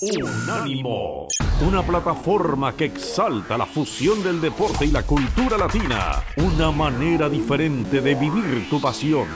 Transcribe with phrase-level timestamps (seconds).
[0.00, 1.26] Unánimo,
[1.60, 8.00] una plataforma que exalta la fusión del deporte y la cultura latina, una manera diferente
[8.00, 9.26] de vivir tu pasión.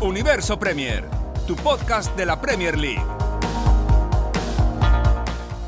[0.00, 1.08] Universo Premier,
[1.48, 3.02] tu podcast de la Premier League.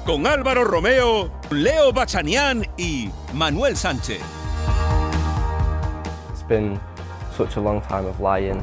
[0.06, 4.20] Con Álvaro Romeo, Leo Bachanian y Manuel Sánchez.
[7.34, 8.58] Such a long time of lying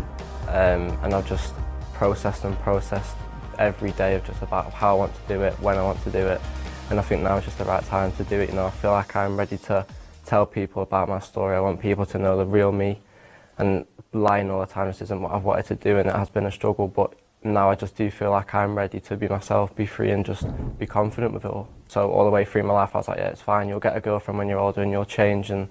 [0.48, 1.54] um, and I've just
[1.94, 3.16] processed and processed
[3.60, 6.10] every day of just about how I want to do it, when I want to
[6.10, 6.42] do it
[6.90, 8.50] and I think now is just the right time to do it.
[8.50, 9.86] You know, I feel like I'm ready to
[10.26, 11.56] tell people about my story.
[11.56, 13.00] I want people to know the real me
[13.58, 16.30] and lying all the time just isn't what I've wanted to do and it has
[16.30, 19.76] been a struggle but now I just do feel like I'm ready to be myself,
[19.76, 20.46] be free and just
[20.78, 21.70] be confident with it all.
[21.88, 23.96] So all the way through my life I was like, yeah, it's fine, you'll get
[23.96, 25.70] a girlfriend when you're older and you'll change and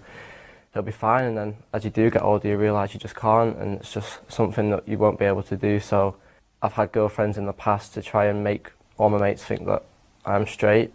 [0.73, 1.24] it'll be fine.
[1.24, 4.20] And then as you do get older, you realise you just can't, and it's just
[4.29, 5.80] something that you won't be able to do.
[5.80, 6.16] So
[6.62, 9.85] I've had girlfriends in the past to try and make all my mates think that
[10.24, 10.93] I'm straight,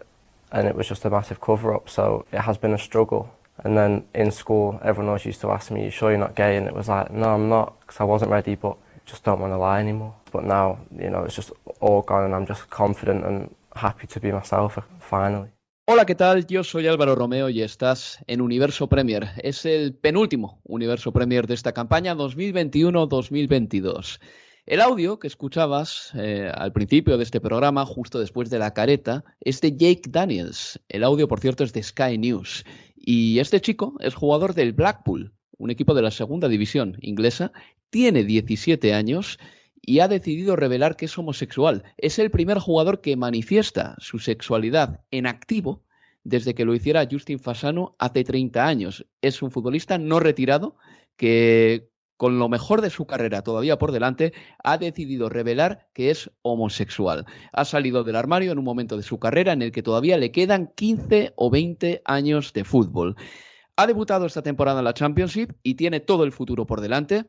[0.51, 1.89] and it was just a massive cover up.
[1.89, 3.33] So it has been a struggle.
[3.63, 6.57] And then in school, everyone always used to ask me, "You sure you're not gay?"
[6.57, 9.53] And it was like, "No, I'm not," because I wasn't ready, but just don't want
[9.53, 10.13] to lie anymore.
[10.31, 14.19] But now, you know, it's just all gone, and I'm just confident and happy to
[14.19, 15.54] be myself finally.
[15.87, 16.47] Hola, ¿qué tal?
[16.47, 19.27] Yo soy Álvaro Romeo y estás en Universo Premier.
[19.43, 24.19] Es el penúltimo Universo Premier de esta campaña 2021-2022.
[24.65, 29.25] El audio que escuchabas eh, al principio de este programa, justo después de la careta,
[29.41, 30.79] es de Jake Daniels.
[30.89, 32.65] El audio, por cierto, es de Sky News.
[32.95, 37.51] Y este chico es jugador del Blackpool, un equipo de la segunda división inglesa.
[37.91, 39.37] Tiene 17 años
[39.85, 41.83] y ha decidido revelar que es homosexual.
[41.97, 45.83] Es el primer jugador que manifiesta su sexualidad en activo
[46.23, 49.05] desde que lo hiciera Justin Fasano hace 30 años.
[49.21, 50.75] Es un futbolista no retirado
[51.17, 56.31] que con lo mejor de su carrera todavía por delante, ha decidido revelar que es
[56.43, 57.25] homosexual.
[57.51, 60.31] Ha salido del armario en un momento de su carrera en el que todavía le
[60.31, 63.17] quedan 15 o 20 años de fútbol.
[63.75, 67.25] Ha debutado esta temporada en la Championship y tiene todo el futuro por delante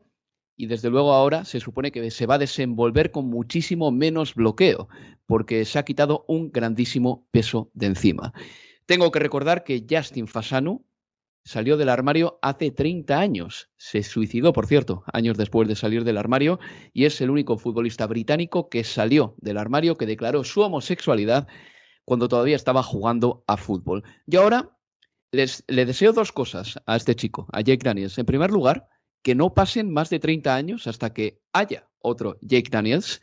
[0.57, 4.89] y desde luego ahora se supone que se va a desenvolver con muchísimo menos bloqueo,
[5.27, 8.33] porque se ha quitado un grandísimo peso de encima.
[8.87, 10.83] Tengo que recordar que Justin Fasanu
[11.43, 13.69] salió del armario hace 30 años.
[13.77, 16.59] Se suicidó, por cierto, años después de salir del armario,
[16.91, 21.47] y es el único futbolista británico que salió del armario, que declaró su homosexualidad
[22.03, 24.03] cuando todavía estaba jugando a fútbol.
[24.25, 24.77] Y ahora
[25.31, 28.17] les, le deseo dos cosas a este chico, a Jake Daniels.
[28.17, 28.87] En primer lugar,
[29.27, 33.21] que no pasen más de 30 años hasta que haya otro Jake Daniels.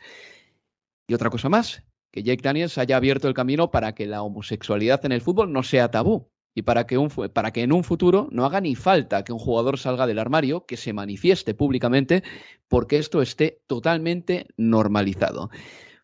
[1.07, 5.03] Y otra cosa más, que Jake Daniels haya abierto el camino para que la homosexualidad
[5.03, 8.27] en el fútbol no sea tabú y para que, un, para que en un futuro
[8.29, 12.21] no haga ni falta que un jugador salga del armario, que se manifieste públicamente,
[12.67, 15.49] porque esto esté totalmente normalizado.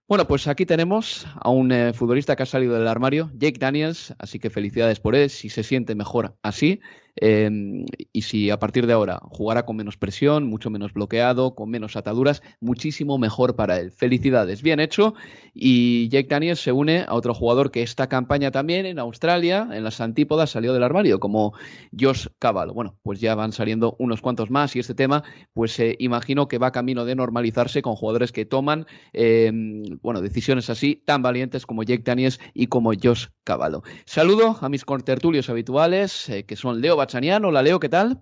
[0.07, 4.15] Bueno, pues aquí tenemos a un eh, futbolista que ha salido del armario, Jake Daniels,
[4.17, 6.81] así que felicidades por él, si se siente mejor así.
[7.15, 11.69] Em, y si a partir de ahora jugará con menos presión, mucho menos bloqueado, con
[11.69, 13.91] menos ataduras, muchísimo mejor para él.
[13.91, 15.13] Felicidades, bien hecho.
[15.53, 19.83] Y Jake Daniels se une a otro jugador que esta campaña también en Australia, en
[19.83, 21.53] las antípodas, salió del armario, como
[21.97, 22.73] Josh Cavallo.
[22.73, 25.23] Bueno, pues ya van saliendo unos cuantos más y este tema,
[25.53, 30.69] pues eh, imagino que va camino de normalizarse con jugadores que toman, em, bueno, decisiones
[30.69, 33.83] así tan valientes como Jake Daniels y como Josh Cavallo.
[34.05, 37.43] Saludo a mis contertulios habituales, eh, que son Leo Bachanian.
[37.45, 38.21] Hola Leo, ¿qué tal?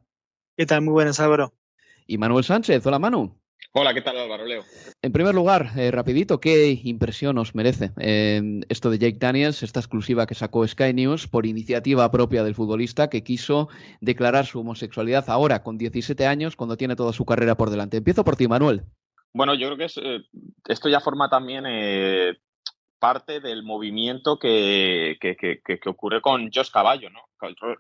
[0.56, 0.82] ¿Qué tal?
[0.82, 1.54] Muy buenas, Álvaro.
[2.08, 2.86] Y Manuel Sánchez.
[2.86, 3.38] Hola Manu.
[3.74, 4.64] Hola, ¿qué tal Álvaro Leo?
[5.02, 9.82] En primer lugar, eh, rapidito, ¿qué impresión os merece em, esto de Jake Daniels, esta
[9.82, 13.68] exclusiva que sacó Sky News por iniciativa propia del futbolista que quiso
[14.00, 17.98] declarar su homosexualidad ahora, con 17 años, cuando tiene toda su carrera por delante?
[17.98, 18.84] Empiezo por ti, Manuel.
[19.34, 20.22] Bueno, yo creo que eh,
[20.70, 21.66] esto ya forma también
[23.00, 27.22] parte del movimiento que, que, que, ocurre con Josh Caballo, ¿no?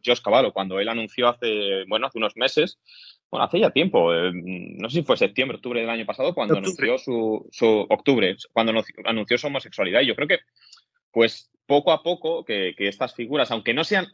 [0.05, 2.79] Josh Caballo, cuando él anunció hace, bueno, hace unos meses,
[3.29, 6.57] bueno, hace ya tiempo, eh, no sé si fue septiembre, octubre del año pasado, cuando
[6.57, 8.73] anunció su, su, octubre, cuando
[9.05, 10.01] anunció su homosexualidad.
[10.01, 10.39] Y yo creo que,
[11.11, 14.07] pues, poco a poco, que, estas figuras, aunque no sean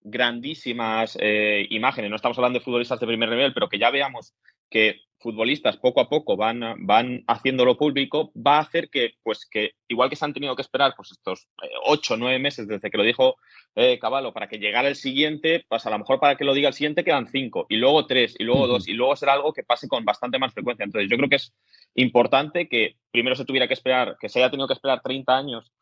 [0.00, 4.34] grandísimas eh, imágenes, no estamos hablando de futbolistas de primer nivel, pero que ya veamos
[4.68, 9.72] que futbolistas poco a poco van, van haciéndolo público, va a hacer que, pues que
[9.88, 12.96] igual que se han tenido que esperar pues estos eh, ocho, nueve meses desde que
[12.96, 13.36] lo dijo
[13.74, 16.68] eh, Caballo para que llegara el siguiente, pues a lo mejor para que lo diga
[16.68, 19.62] el siguiente quedan cinco, y luego tres, y luego dos, y luego será algo que
[19.62, 20.84] pase con bastante más frecuencia.
[20.84, 21.52] Entonces yo creo que es
[21.94, 25.72] importante que primero se tuviera que esperar, que se haya tenido que esperar 30 años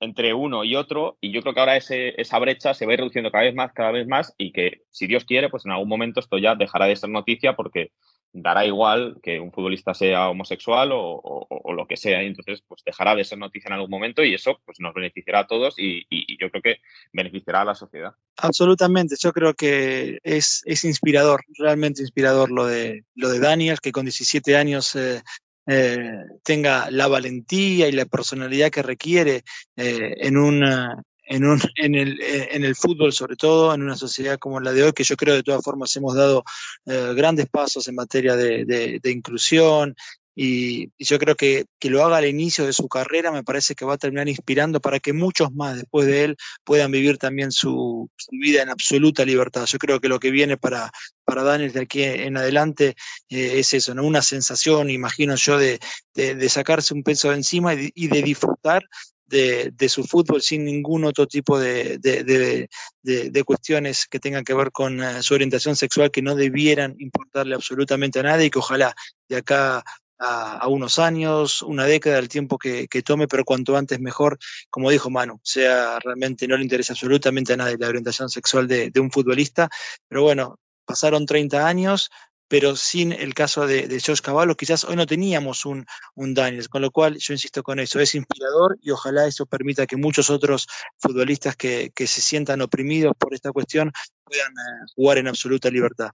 [0.00, 2.94] entre uno y otro, y yo creo que ahora ese, esa brecha se va a
[2.94, 5.72] ir reduciendo cada vez más, cada vez más, y que si Dios quiere, pues en
[5.72, 7.92] algún momento esto ya dejará de ser noticia porque
[8.32, 12.22] dará igual que un futbolista sea homosexual o, lo que sea.
[12.22, 15.40] Y entonces, pues dejará de ser noticia en algún momento y eso pues, nos beneficiará
[15.40, 16.06] a todos y,
[16.38, 16.80] yo creo que
[17.12, 18.14] beneficiará a la sociedad.
[18.36, 19.16] Absolutamente.
[19.20, 24.04] Yo creo que es, es inspirador, realmente inspirador lo de, lo de Daniel, que con
[24.04, 25.22] 17 años eh,
[25.66, 29.44] eh, tenga la valentía y la personalidad que requiere
[29.76, 33.96] eh, en, una, en, un, en, el, eh, en, el, fútbol, sobre todo en una
[33.96, 36.42] sociedad como la de hoy, que yo creo de todas formas hemos dado
[36.86, 38.64] eh, grandes pasos en materia de,
[39.00, 39.94] de, inclusión.
[40.34, 43.84] Y, yo creo que, que lo haga al inicio de su carrera me parece que
[43.84, 48.10] va a terminar inspirando para que muchos más después de él puedan vivir también su,
[48.32, 49.66] vida en absoluta libertad.
[49.66, 50.90] Yo creo que lo que viene para,
[51.24, 52.96] para Daniel de aquí en adelante
[53.28, 54.02] eh, es eso, ¿no?
[54.02, 55.78] una sensación, imagino yo, de,
[56.14, 58.82] de, sacarse un peso de encima y y de disfrutar
[59.30, 65.02] de, su fútbol sin ningún otro tipo de, de, cuestiones que tengan que ver con
[65.02, 68.94] eh, su orientación sexual que no debieran importarle absolutamente a nadie y que ojalá
[69.28, 69.82] de acá
[70.18, 74.38] a, unos años, una década, el tiempo que, tome, pero cuanto antes mejor,
[74.68, 78.90] como dijo Manu, sea realmente no le interesa absolutamente a nadie la orientación sexual de,
[78.90, 79.70] de un futbolista,
[80.08, 82.10] pero bueno, pasaron 30 años,
[82.50, 85.86] pero sin el caso de, de Josh Cavallo, quizás hoy no teníamos un,
[86.16, 89.86] un Daniels, con lo cual yo insisto con eso, es inspirador y ojalá eso permita
[89.86, 90.66] que muchos otros
[90.98, 93.92] futbolistas que, que se sientan oprimidos por esta cuestión
[94.24, 96.10] puedan eh, jugar en absoluta libertad.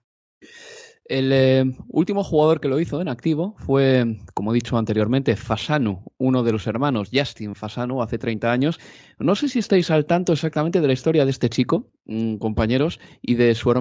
[1.08, 6.03] El eh, último jugador que lo hizo en activo fue, como he dicho anteriormente, Fasanu,
[6.19, 8.81] uno de los hermanos, Justin Fasanu, hace 30 años.
[9.19, 12.99] No sé si estáis al tanto exactamente de la historia de este chico, mm, compañeros,
[13.23, 13.73] y de, su,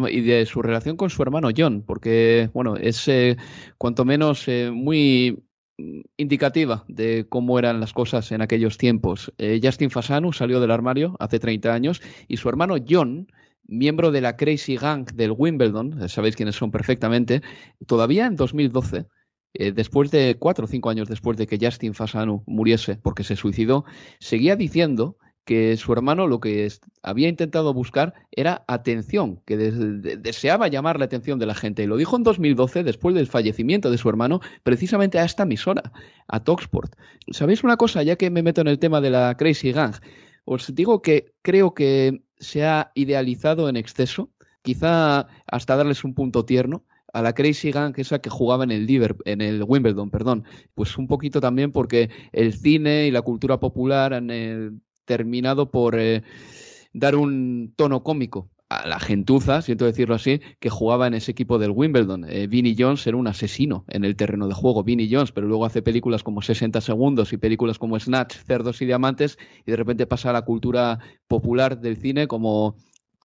[0.62, 3.38] relación con su hermano John, porque, bueno, es eh,
[3.78, 5.44] cuanto menos eh, muy
[5.80, 9.34] mm, indicativa de cómo eran las cosas en aquellos tiempos.
[9.64, 13.28] Justin Fasanu salió del armario hace 30 años y su hermano John
[13.68, 17.42] miembro de la Crazy Gang del Wimbledon, sabéis quiénes son perfectamente,
[17.88, 19.06] todavía en 2012,
[19.54, 23.36] eh, después de cuatro o cinco años después de que Justin Fasanu muriese porque se
[23.36, 23.86] suicidó,
[24.20, 26.68] seguía diciendo que su hermano lo que
[27.04, 31.84] había intentado buscar era atención, que deseaba llamar la atención de la gente.
[31.84, 35.94] Y lo dijo en 2012, después del fallecimiento de su hermano, precisamente a esta emisora,
[36.28, 36.96] a Talksport.
[37.32, 38.02] ¿Sabéis una cosa?
[38.02, 39.94] Ya que me meto en el tema de la Crazy Gang,
[40.46, 44.32] os digo que creo que se ha idealizado en exceso,
[44.62, 49.18] quizá hasta darles un punto tierno a la Crazy Gang, esa que jugaba en el,
[49.26, 50.44] en el Wimbledon, perdón.
[50.74, 54.72] Pues un poquito también porque el cine y la cultura popular han eh,
[55.06, 56.24] terminado por eh,
[56.94, 61.60] dar un tono cómico a la gentuza, siento decirlo así, que jugaba en ese equipo
[61.60, 62.26] del Wimbledon.
[62.30, 65.66] Eh, Vinnie Jones era un asesino en el terreno de juego, Vinnie Jones, pero luego
[65.66, 70.08] hace películas como 60 segundos y películas como Snatch, Cerdos y Diamantes, y de repente
[70.08, 72.76] pasa a la cultura popular del cine como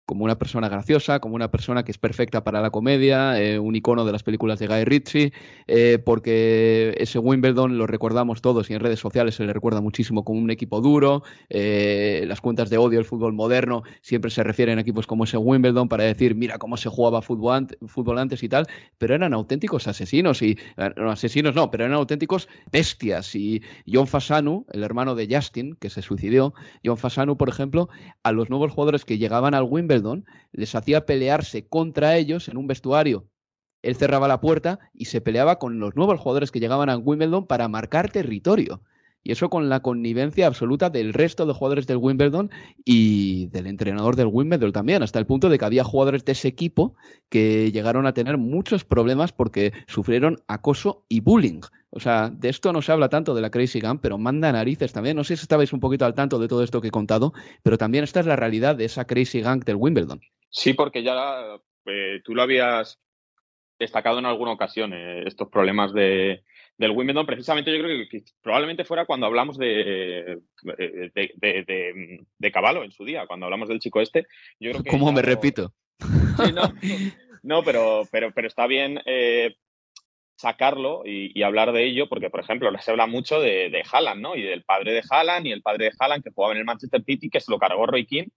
[0.06, 3.75] como una persona graciosa, como una persona que es perfecta para la comedia, eh, un
[3.75, 5.32] icono de las películas de Guy Ritchie,
[5.67, 10.25] eh, porque ese Wimbledon lo recordamos todos y en redes sociales se le recuerda muchísimo
[10.25, 14.79] como un equipo duro, eh, las cuentas de odio del fútbol moderno siempre se refieren
[14.79, 18.67] a equipos como ese Wimbledon para decir, mira cómo se jugaba fútbol, antes y tal,
[18.99, 20.56] pero eran auténticos asesinos y,
[20.97, 23.35] no, asesinos no, pero eran auténticos bestias.
[23.35, 23.61] Y
[23.93, 26.55] John Fasanu, el hermano de Justin, que se suicidió,
[26.85, 27.88] John Fasanu, por ejemplo,
[28.23, 29.95] a los nuevos jugadores que llegaban al Wimbledon,
[30.52, 33.28] les hacía pelearse contra ellos en un vestuario.
[33.82, 37.47] Él cerraba la puerta y se peleaba con los nuevos jugadores que llegaban a Wimbledon
[37.47, 38.82] para marcar territorio.
[39.26, 42.49] Y eso con la connivencia absoluta del resto de jugadores del Wimbledon
[42.85, 46.47] y del entrenador del Wimbledon también, hasta el punto de que había jugadores de ese
[46.47, 46.95] equipo
[47.28, 51.62] que llegaron a tener muchos problemas porque sufrieron acoso y bullying.
[51.90, 54.92] O sea, de esto no se habla tanto de la Crazy Gang, pero manda narices
[54.92, 55.16] también.
[55.16, 57.33] No sé si estabais un poquito al tanto de todo esto que he contado,
[57.64, 60.21] pero también esta es la realidad de esa Crazy Gang del Wimbledon.
[60.50, 63.00] Sí, porque ya eh, tú lo habías
[63.76, 66.45] destacado en alguna ocasión, eh, estos problemas de,
[66.78, 72.92] del Wimbledon, precisamente yo creo que, probablemente fuera cuando hablamos de de, de, Caballo en
[72.92, 74.26] su día, cuando hablamos del chico este.
[74.61, 75.73] Yo creo que ¿Cómo me repito?
[77.42, 79.54] no, pero, pero, pero está bien eh,
[80.37, 84.37] sacarlo y, hablar de ello, porque, por ejemplo, se habla mucho de, de Haaland, ¿no?
[84.37, 87.02] Y del padre de Haaland y el padre de Haaland que jugaba en el Manchester
[87.04, 88.28] City, que se lo cargó Roy Keane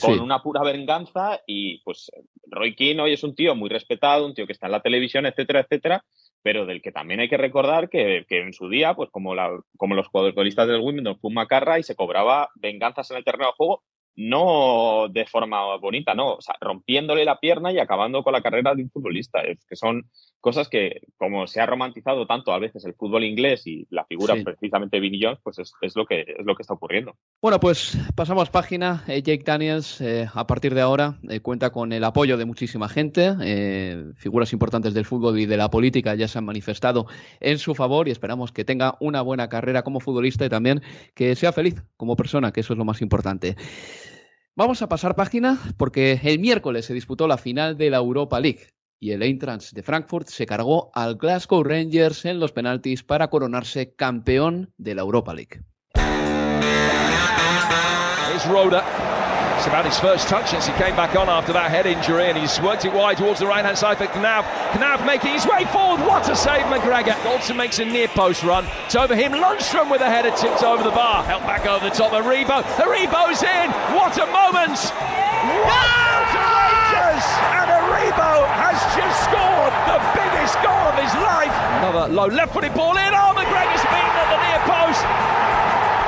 [0.00, 2.10] con una pura venganza y pues
[2.46, 5.26] Roy Keane hoy es un tío muy respetado, un tío que está en la televisión,
[5.26, 6.04] etcétera, etcétera,
[6.42, 9.50] pero del que también hay que recordar que, que en su día, pues como, la,
[9.76, 13.46] como los futbolistas del Wimbledon fue un macarra y se cobraba venganzas en el terreno
[13.46, 13.82] de juego
[14.16, 18.74] no de forma bonita, no, o sea, rompiéndole la pierna y acabando con la carrera
[18.74, 19.40] de un futbolista.
[19.40, 20.08] Es que son
[20.44, 24.34] cosas que, como se ha romantizado tanto a veces el fútbol inglés y la figura
[24.44, 27.16] precisamente de Vinny Jones, pues es, lo que, es lo que está ocurriendo.
[27.40, 29.04] Bueno, pues pasamos página.
[29.06, 32.90] Eh, Jake Daniels, eh, a partir de ahora, eh, cuenta con el apoyo de muchísima
[32.90, 34.12] gente.
[34.16, 37.06] figuras importantes del fútbol y de la política ya se han manifestado
[37.40, 40.82] en su favor y esperamos que tenga una buena carrera como futbolista y también
[41.14, 43.56] que sea feliz como persona, que eso es lo más importante.
[44.56, 48.74] Vamos a pasar página porque el miércoles se disputó la final de la Europa League
[49.04, 53.94] y el Eintracht de Frankfurt se cargó al Glasgow Rangers en los penaltis para coronarse
[53.94, 55.60] campeón de la Europa League.
[59.56, 62.36] It's about his first touch since he came back on after that head injury, and
[62.36, 64.44] he's worked it wide towards the right-hand side for Knav.
[64.76, 66.00] Knav making his way forward.
[66.04, 67.14] What a save, McGregor.
[67.24, 68.66] Goldson makes a near post run.
[68.84, 69.32] It's over him.
[69.32, 71.24] Lundstrom with a header tipped over the bar.
[71.24, 72.12] Help back over the top.
[72.12, 72.62] Aribo.
[72.76, 73.70] Aribo's in.
[73.94, 74.76] What a moment.
[79.22, 81.54] Scored the biggest goal of his life.
[81.80, 83.10] Another low left-footed ball in.
[83.14, 85.02] Oh, McGregor's beaten at the near post.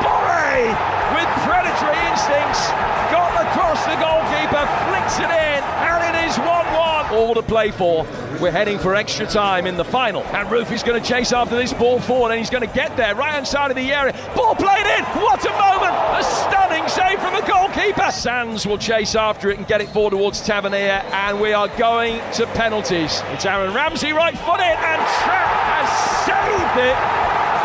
[0.03, 0.75] Borre
[1.15, 2.71] with predatory instincts
[3.15, 7.11] got across the goalkeeper, flicks it in, and it is 1-1.
[7.13, 8.05] All to play for.
[8.41, 10.23] We're heading for extra time in the final.
[10.25, 12.97] And Roof is going to chase after this ball forward, and he's going to get
[12.97, 14.13] there, right hand side of the area.
[14.35, 15.05] Ball played in.
[15.23, 15.95] What a moment!
[16.17, 18.11] A stunning save from the goalkeeper.
[18.11, 22.21] Sands will chase after it and get it forward towards Tavernier, and we are going
[22.35, 23.23] to penalties.
[23.33, 25.89] It's Aaron Ramsey right footed, and Trapp has
[26.27, 26.97] saved it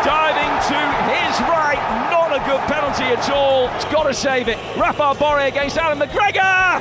[0.04, 0.80] diving to
[1.14, 1.78] his right.
[2.10, 3.68] Not a good penalty at all.
[3.76, 4.58] It's got to save it.
[4.76, 6.80] Rafa Borre against Alan McGregor.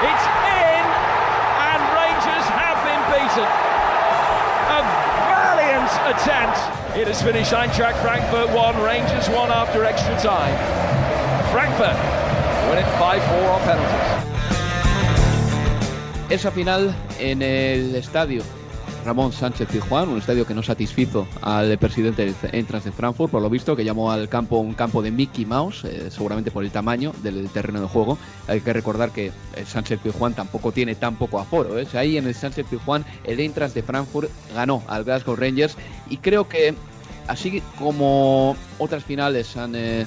[0.00, 0.47] It's
[3.38, 3.52] beaten.
[4.68, 4.82] A
[5.30, 6.58] valiant attempt.
[6.96, 10.56] It has finished Eintracht Frankfurt 1, Rangers 1 after extra time.
[11.52, 11.96] Frankfurt
[12.68, 14.08] win it 5-4 on penalties.
[16.30, 18.42] Esa final en el estadio
[19.08, 23.48] Ramón Sánchez Juan, un estadio que no satisfizo al presidente Entras de Frankfurt, por lo
[23.48, 27.14] visto, que llamó al campo un campo de Mickey Mouse, eh, seguramente por el tamaño
[27.22, 28.18] del, terreno de juego.
[28.48, 31.78] Hay que recordar que el Sánchez Juan tampoco tiene tan poco aforo.
[31.78, 31.88] ¿eh?
[31.94, 35.78] Ahí en el Sánchez Juan el Entras de Frankfurt ganó al Glasgow Rangers
[36.10, 36.74] y creo que
[37.28, 39.74] así como otras finales han...
[39.74, 40.04] Eh,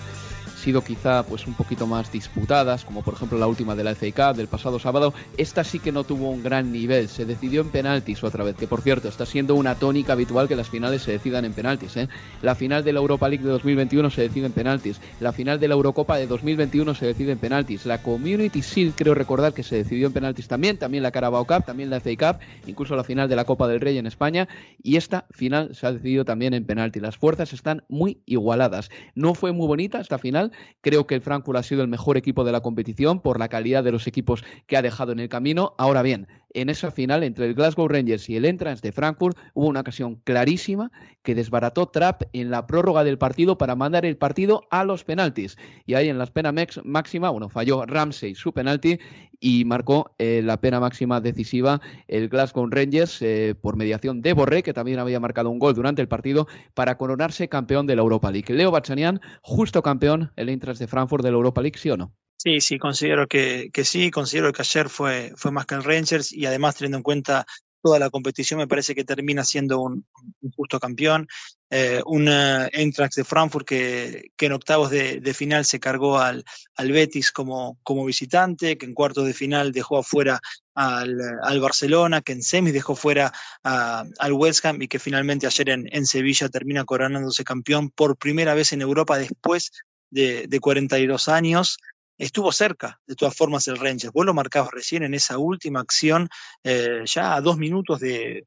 [0.62, 4.12] sido quizá pues un poquito más disputadas, como por ejemplo la última de la FA
[4.12, 7.70] Cup del pasado sábado, esta sí que no tuvo un gran nivel, se decidió en
[7.70, 11.12] penaltis otra vez, que por cierto está siendo una tónica habitual que las finales se
[11.12, 11.98] decidan en penaltis.
[11.98, 12.08] ¿eh?
[12.41, 15.68] La final de la Europa League de 2021 se decide en penaltis, la final de
[15.68, 19.77] la Eurocopa de 2021 se decide en penaltis, la Community Shield creo recordar que se
[19.77, 23.27] decidió en penaltis también, también la Carabao Cup, también la FA Cup, incluso la final
[23.27, 24.48] de la Copa del Rey en España
[24.82, 27.01] y esta final se ha decidido también en penaltis.
[27.01, 28.89] Las fuerzas están muy igualadas.
[29.15, 30.50] No fue muy bonita esta final,
[30.81, 33.84] Creo que el Frankfurt ha sido el mejor equipo de la competición por la calidad
[33.84, 35.74] de los equipos que ha dejado en el camino.
[35.77, 39.67] Ahora bien, en esa final entre el Glasgow Rangers y el Entrance de Frankfurt hubo
[39.67, 40.91] una ocasión clarísima
[41.24, 45.58] que desbarató Trapp en la prórroga del partido para mandar el partido a los penaltis.
[45.86, 46.53] Y ahí en la pena
[46.84, 49.00] máxima, bueno, falló Ramsey su penalti
[49.39, 54.63] y marcó eh, la pena máxima decisiva el Glasgow Rangers eh, por mediación de Borré,
[54.63, 58.31] que también había marcado un gol durante el partido para coronarse campeón de la Europa
[58.31, 58.53] League.
[58.53, 62.13] Leo Bachanian, justo campeón, el Eintracht de Frankfurt de la Europa League, ¿sí o no?
[62.43, 66.33] Sí, sí, considero que, que sí, considero que ayer fue, fue más que el Rangers
[66.33, 67.45] y además teniendo en cuenta
[67.83, 70.07] toda la competición me parece que termina siendo un,
[70.55, 71.27] justo campeón.
[71.69, 76.43] Eh, un Eintracht de Frankfurt que, que en octavos de, final se cargó al,
[76.77, 80.39] al, Betis como, como visitante, que en cuartos de final dejó afuera
[80.74, 83.31] al, al Barcelona, que en semis dejó fuera
[83.62, 88.55] al West Ham y que finalmente ayer en, en, Sevilla termina coronándose campeón por primera
[88.55, 89.69] vez en Europa después
[90.10, 91.77] de, de 42 años
[92.22, 94.13] estuvo cerca, de todas formas, el Rangers.
[94.13, 96.30] Vos lo marcabas recién en esa última acción,
[96.63, 98.46] eh, ya a dos minutos de,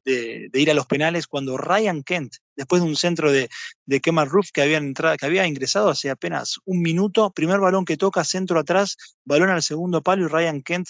[0.53, 3.49] ir a los penales, cuando Ryan Kent, después de un centro de,
[3.85, 7.83] de Kemar Roof que había, entrado, que había ingresado hace apenas un minuto, primer balón
[7.83, 10.87] que toca, centro atrás, balón al segundo palo y Ryan Kent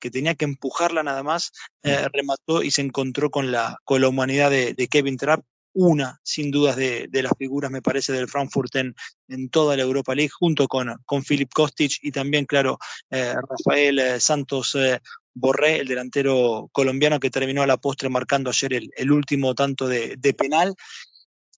[0.00, 1.50] que tenía que empujarla nada más,
[1.82, 5.42] eh, remató y se encontró con la, con la humanidad de, de Kevin Trapp,
[5.74, 8.94] una, sin dudas, de, las figuras, me parece, del Frankfurt en,
[9.28, 12.78] en, toda la Europa League, junto con, con Filip Kostic y también, claro,
[13.10, 15.00] eh, Rafael eh, Santos eh,
[15.34, 20.34] Borré, el delantero colombiano que terminó a la postre marcando ayer el, último tanto de,
[20.38, 20.74] penal.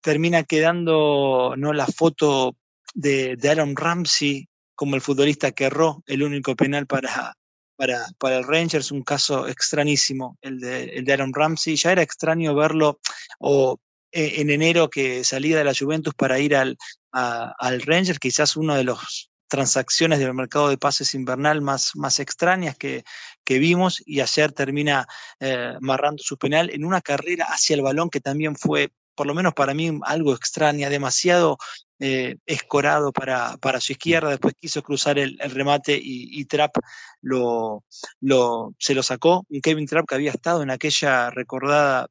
[0.01, 1.73] Termina quedando ¿no?
[1.75, 2.57] la foto
[2.95, 7.37] de, de, Aaron Ramsey como el futbolista que erró el único penal para,
[7.77, 11.77] para, para el Rangers, un caso extrañísimo, el de, el de Aaron Ramsey.
[11.77, 12.99] Ya era extraño verlo,
[13.39, 13.79] o
[14.13, 16.77] en enero que salía de la Juventus para ir al,
[17.13, 22.77] al Rangers, quizás una de las transacciones del mercado de pases invernal más, más extrañas
[22.77, 23.05] que,
[23.45, 25.07] que vimos y ayer termina
[25.41, 29.35] eh, marrando su penal en una carrera hacia el balón que también fue, por lo
[29.35, 31.59] menos para mí, algo extraña, demasiado
[31.99, 36.77] eh, escorado para, para, su izquierda, después quiso cruzar el, remate y, Trapp
[37.23, 37.85] lo,
[38.21, 39.47] lo, se lo sacó.
[39.49, 42.09] Un Kevin Trapp que había estado en aquella recordada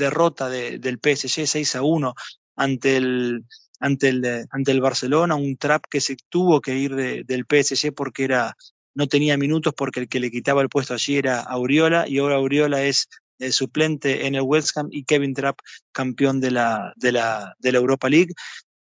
[0.00, 2.14] derrota del PSG 6 a 1
[2.56, 3.44] ante el,
[3.78, 8.24] ante el, ante el Barcelona, un Trapp que se tuvo que ir del PSG porque
[8.24, 8.56] era,
[8.94, 12.36] no tenía minutos porque el que le quitaba el puesto allí era Auriola y ahora
[12.36, 15.60] Auriola es el suplente en el West Ham y Kevin Trapp
[15.92, 18.34] campeón de la, de la, de la Europa League.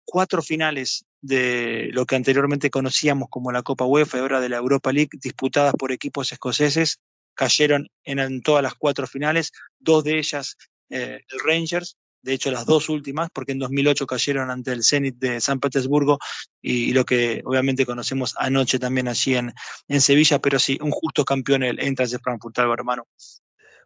[0.05, 4.59] Cuatro finales de lo que anteriormente conocíamos como la Copa UEFA y ahora de la
[4.59, 7.01] Europa League, disputadas por equipos escoceses,
[7.35, 10.57] cayeron en, todas las cuatro finales, dos de ellas
[10.91, 15.17] eh, el Rangers, de hecho las dos últimas, porque en 2008 cayeron ante el Zenit
[15.17, 16.19] de San Petersburgo
[16.61, 19.53] y, lo que obviamente conocemos anoche también allí en,
[19.89, 23.07] en Sevilla, pero sí, un justo campeón el Eintracht de Frankfurt, hermano.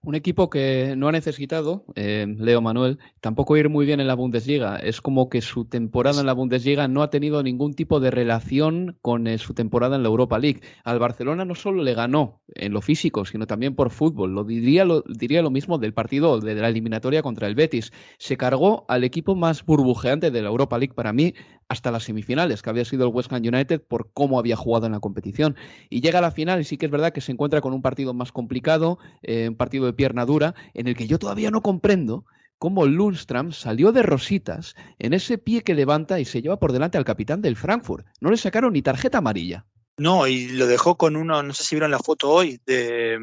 [0.02, 4.14] Un equipo que no ha necesitado, eh, Leo Manuel, tampoco ir muy bien en la
[4.14, 4.76] Bundesliga.
[4.76, 8.96] Es como que su temporada en la Bundesliga no ha tenido ningún tipo de relación
[9.02, 10.62] con eh, su temporada en la Europa League.
[10.84, 14.32] Al Barcelona no solo le ganó en lo físico, sino también por fútbol.
[14.34, 17.92] Lo diría lo, diría lo mismo del partido de la eliminatoria contra el Betis.
[18.16, 21.34] Se cargó al equipo más burbujeante de la Europa League para mí
[21.70, 24.92] hasta las semifinales, que había sido el West Ham United por cómo había jugado en
[24.92, 25.56] la competición.
[25.88, 27.80] Y llega a la final y sí que es verdad que se encuentra con un
[27.80, 31.62] partido más complicado, eh, un partido de pierna dura, en el que yo todavía no
[31.62, 32.24] comprendo
[32.58, 36.98] cómo Lundstram salió de rositas en ese pie que levanta y se lleva por delante
[36.98, 38.04] al capitán del Frankfurt.
[38.20, 39.64] No le sacaron ni tarjeta amarilla.
[39.96, 43.16] No, y lo dejó con uno, no sé si vieron la foto hoy, de,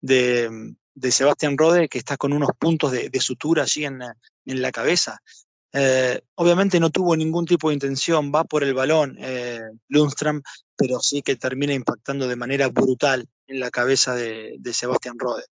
[0.00, 4.00] de, de Sebastián Rode, que está con unos puntos de, sutura allí en,
[4.46, 5.20] en la cabeza.
[5.72, 9.60] Eh, obviamente no tuvo ningún tipo de intención, va por el balón eh,
[10.76, 15.44] pero sí que termina impactando de manera brutal en la cabeza de, de Sebastián Rode.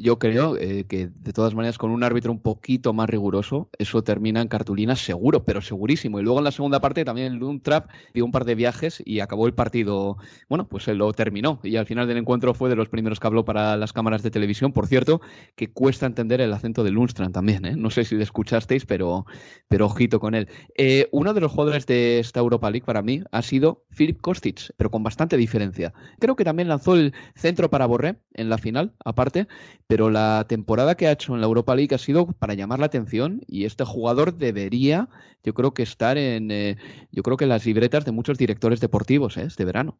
[0.00, 4.02] Yo creo eh, que de todas maneras con un árbitro un poquito más riguroso, eso
[4.02, 6.20] termina en cartulina seguro, pero segurísimo.
[6.20, 9.46] Y luego en la segunda parte también el dio un par de viajes y acabó
[9.46, 10.16] el partido,
[10.48, 11.60] bueno, pues se lo terminó.
[11.62, 14.30] Y al final del encuentro fue de los primeros que habló para las cámaras de
[14.30, 14.72] televisión.
[14.72, 15.20] Por cierto,
[15.56, 17.76] que cuesta entender el acento de Lundstrand también, ¿eh?
[17.76, 19.26] No sé si lo escuchasteis, pero,
[19.68, 20.48] pero ojito con él.
[20.76, 24.72] Eh, uno de los jugadores de esta Europa League para mí ha sido Filip Kostic,
[24.76, 25.92] pero con bastante diferencia.
[26.18, 29.46] Creo que también lanzó el centro para Borré en la final, aparte,
[29.90, 32.86] pero la temporada que ha hecho en la Europa League ha sido para llamar la
[32.86, 35.08] atención y este jugador debería,
[35.42, 36.76] yo creo que estar en, eh,
[37.10, 39.42] yo creo que las libretas de muchos directores deportivos ¿eh?
[39.48, 39.98] este verano.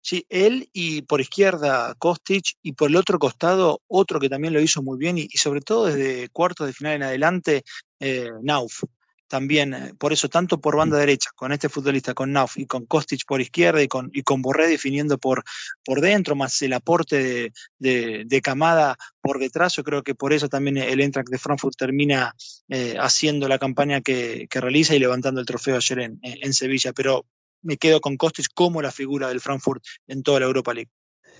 [0.00, 4.60] Sí, él y por izquierda Kostic y por el otro costado otro que también lo
[4.60, 7.62] hizo muy bien y, sobre todo desde cuartos de final en adelante,
[8.00, 8.82] eh, Nauf
[9.32, 12.84] también, eh, por eso, tanto por banda derecha, con este futbolista, con Nauf y con
[12.84, 15.42] Kostic por izquierda y con, y con Borré definiendo por,
[15.82, 20.50] por dentro, más el aporte de, de, Camada por detrás, yo creo que por eso
[20.50, 22.34] también el Eintracht de Frankfurt termina
[22.68, 26.92] eh, haciendo la campaña que, que, realiza y levantando el trofeo ayer en, en Sevilla,
[26.92, 27.24] pero
[27.62, 30.90] me quedo con Kostic como la figura del Frankfurt en toda la Europa League.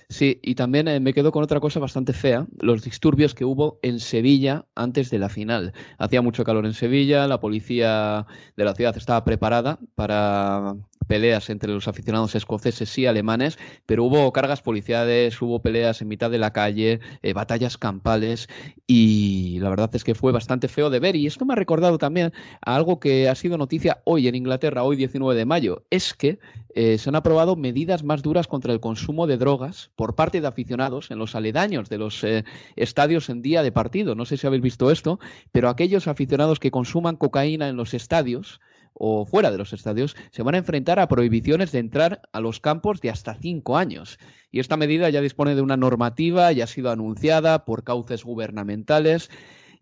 [0.09, 3.79] Sí, y también eh, me quedo con otra cosa bastante fea, los disturbios que hubo
[3.81, 5.73] en Sevilla antes de la final.
[5.97, 11.71] Hacía mucho calor en Sevilla, la policía de la ciudad estaba preparada para peleas entre
[11.71, 16.53] los aficionados escoceses y alemanes, pero hubo cargas policiales, hubo peleas en mitad de la
[16.53, 18.47] calle, eh, batallas campales
[18.87, 21.97] y la verdad es que fue bastante feo de ver y esto me ha recordado
[21.97, 26.13] también a algo que ha sido noticia hoy en Inglaterra, hoy 19 de mayo, es
[26.13, 26.39] que
[26.75, 30.47] eh, se han aprobado medidas más duras contra el consumo de drogas por parte de
[30.47, 32.43] aficionados en los aledaños de los eh,
[32.75, 34.15] estadios en día de partido.
[34.15, 35.19] No sé si habéis visto esto,
[35.51, 38.59] pero aquellos aficionados que consuman cocaína en los estadios,
[38.93, 42.59] o fuera de los estadios se van a enfrentar a prohibiciones de entrar a los
[42.59, 44.19] campos de hasta cinco años.
[44.51, 49.29] Y esta medida ya dispone de una normativa, ya ha sido anunciada por cauces gubernamentales.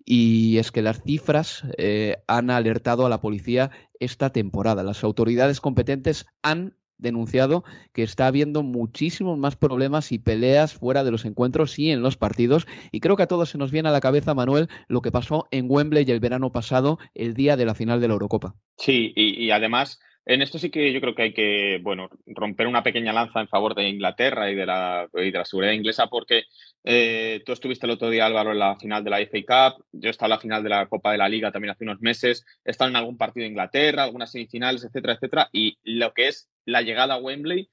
[0.03, 3.69] Y es que las cifras eh, han alertado a la policía
[3.99, 4.83] esta temporada.
[4.83, 11.11] Las autoridades competentes han denunciado que está habiendo muchísimos más problemas y peleas fuera de
[11.11, 12.67] los encuentros y en los partidos.
[12.91, 15.47] Y creo que a todos se nos viene a la cabeza, Manuel, lo que pasó
[15.51, 18.55] en Wembley el verano pasado, el día de la final de la Eurocopa.
[18.77, 22.83] Sí, y, además en esto sí que yo creo que hay que, bueno, romper una
[22.83, 26.43] pequeña lanza en favor de Inglaterra y de la, y de la seguridad inglesa, porque
[26.83, 30.09] eh, tú estuviste el otro día, Álvaro, en la final de la FA Cup, yo
[30.09, 32.45] he estado en la final de la Copa de la Liga también hace unos meses,
[32.63, 36.49] he estado en algún partido de Inglaterra, algunas semifinales, etcétera, etcétera, y lo que es
[36.65, 37.69] la llegada a Wembley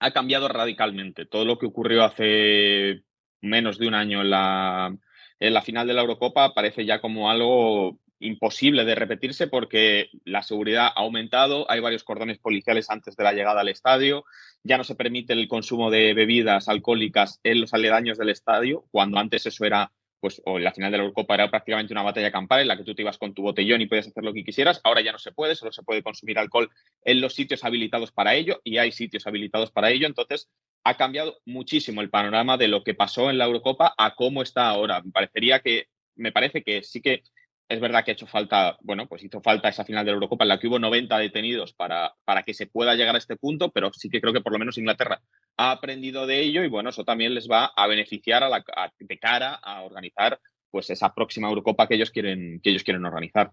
[0.00, 1.26] ha cambiado radicalmente.
[1.26, 3.02] Todo lo que ocurrió hace
[3.40, 4.96] menos de un año en la,
[5.40, 10.42] en la final de la Eurocopa parece ya como algo imposible de repetirse porque la
[10.42, 14.24] seguridad ha aumentado, hay varios cordones policiales antes de la llegada al estadio,
[14.62, 19.18] ya no se permite el consumo de bebidas alcohólicas en los aledaños del estadio, cuando
[19.18, 22.32] antes eso era pues o en la final de la Eurocopa era prácticamente una batalla
[22.32, 24.44] campal en la que tú te ibas con tu botellón y podías hacer lo que
[24.44, 24.80] quisieras.
[24.84, 26.70] Ahora ya no se puede, solo se puede consumir alcohol
[27.04, 30.06] en los sitios habilitados para ello y hay sitios habilitados para ello.
[30.06, 30.48] Entonces
[30.84, 34.68] ha cambiado muchísimo el panorama de lo que pasó en la Eurocopa a cómo está
[34.68, 35.02] ahora.
[35.02, 37.22] Me parecería que, me parece que sí que
[37.68, 40.44] es verdad que ha hecho falta, bueno, pues hizo falta esa final de la Eurocopa
[40.44, 43.70] en la que hubo 90 detenidos para, para que se pueda llegar a este punto,
[43.70, 45.20] pero sí que creo que por lo menos Inglaterra
[45.58, 48.64] ha aprendido de ello y bueno, eso también les va a beneficiar a la,
[48.98, 53.52] de cara a organizar pues esa próxima Eurocopa que ellos quieren, que ellos quieren organizar.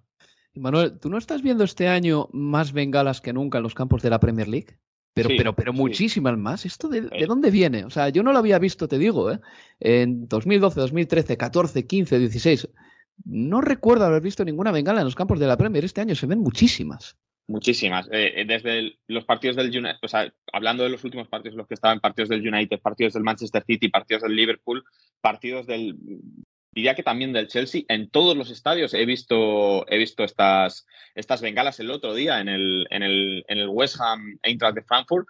[0.53, 4.09] Manuel, ¿tú no estás viendo este año más bengalas que nunca en los campos de
[4.09, 4.77] la Premier League?
[5.13, 6.65] Pero, pero, pero muchísimas más.
[6.65, 7.85] ¿Esto de, de, dónde viene?
[7.85, 9.39] O sea, yo no lo había visto, te digo, ¿eh?
[9.79, 12.67] en 2012, 2013, 14, 15, 16.
[13.23, 15.85] No recuerdo haber visto ninguna bengala en los campos de la Premier.
[15.85, 17.17] Este año se ven muchísimas.
[17.47, 18.07] Muchísimas.
[18.11, 21.67] Eh, eh desde los partidos del United, o sea, hablando de los últimos partidos, los
[21.67, 24.83] que estaban, partidos del United, partidos del Manchester City, partidos del Liverpool,
[25.21, 25.95] partidos del,
[26.75, 31.41] diría que también del Chelsea, en todos los estadios he visto, he visto estas, estas
[31.41, 35.25] bengalas el otro día en el, en el, en el West Ham Eintracht de Frankfurt.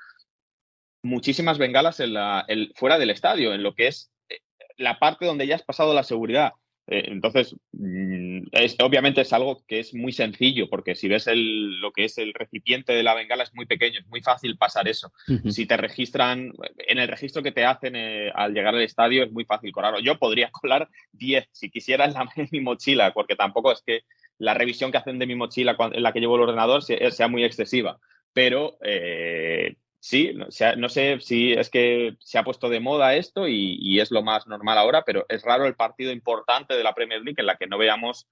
[1.03, 4.39] Muchísimas bengalas en la, el, fuera del estadio, en lo que es eh,
[4.77, 6.53] la parte donde ya has pasado la seguridad.
[6.87, 11.79] Eh, entonces, mm, es, obviamente es algo que es muy sencillo, porque si ves el,
[11.79, 14.87] lo que es el recipiente de la bengala es muy pequeño, es muy fácil pasar
[14.87, 15.11] eso.
[15.49, 19.31] Si te registran, en el registro que te hacen eh, al llegar al estadio es
[19.31, 19.99] muy fácil colarlo.
[19.99, 24.01] Yo podría colar 10 si quisiera en, la, mi mochila, porque tampoco es que
[24.37, 27.43] la revisión que hacen de mi mochila en la que llevo el ordenador sea, muy
[27.43, 27.99] excesiva.
[28.33, 33.99] Pero eh, sí, no, sé si es que se ha puesto de moda esto y,
[33.99, 37.39] es lo más normal ahora, pero es raro el partido importante de la Premier League
[37.39, 38.27] en la que no veamos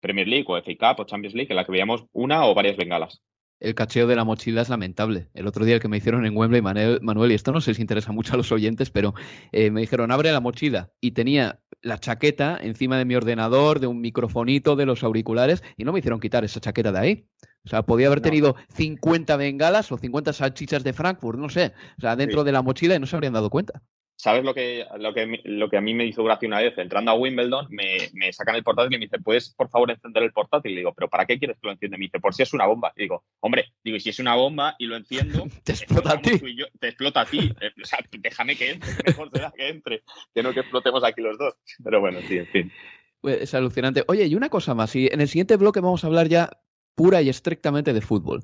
[0.00, 2.76] Premier League o FA Cup o Champions League, en la que veamos una o varias
[2.76, 3.22] bengalas.
[3.58, 5.30] El cacheo de la mochila es lamentable.
[5.32, 7.80] El otro día el que me hicieron en Wembley, Manuel, y esto no sé si
[7.80, 9.14] interesa mucho a los oyentes, pero
[9.52, 10.92] eh, me dijeron, abre la mochila.
[11.00, 15.84] Y tenía la chaqueta encima de mi ordenador, de un microfonito, de los auriculares, y
[15.84, 17.28] no me hicieron quitar esa chaqueta de ahí.
[17.64, 22.00] O sea, podía haber tenido 50 bengalas o 50 salchichas de Frankfurt, no sé, o
[22.00, 23.82] sea, dentro de la mochila y no se habrían dado cuenta.
[24.16, 26.78] ¿Sabes lo que, lo, que, lo que a mí me hizo gracia una vez?
[26.78, 30.32] Entrando a Wimbledon, me, sacan el portátil y me dice, ¿puedes por favor encender el
[30.32, 30.72] portátil?
[30.72, 31.98] Y digo, ¿pero para qué quieres que lo encienda?
[31.98, 32.92] Me dice, por si es una bomba.
[32.96, 36.22] Y digo, hombre, digo, y si es una bomba y lo enciendo, te explota a
[36.22, 36.38] ti.
[36.78, 37.52] te explota a ti.
[37.60, 41.20] Eh, o sea, déjame que entre, mejor será que entre, que no que explotemos aquí
[41.20, 41.54] los dos.
[41.82, 42.72] Pero bueno, sí, en fin.
[43.20, 44.04] Pues es alucinante.
[44.06, 46.50] Oye, y una cosa más, y en el siguiente bloque vamos a hablar ya
[46.94, 48.42] pura y estrictamente de fútbol.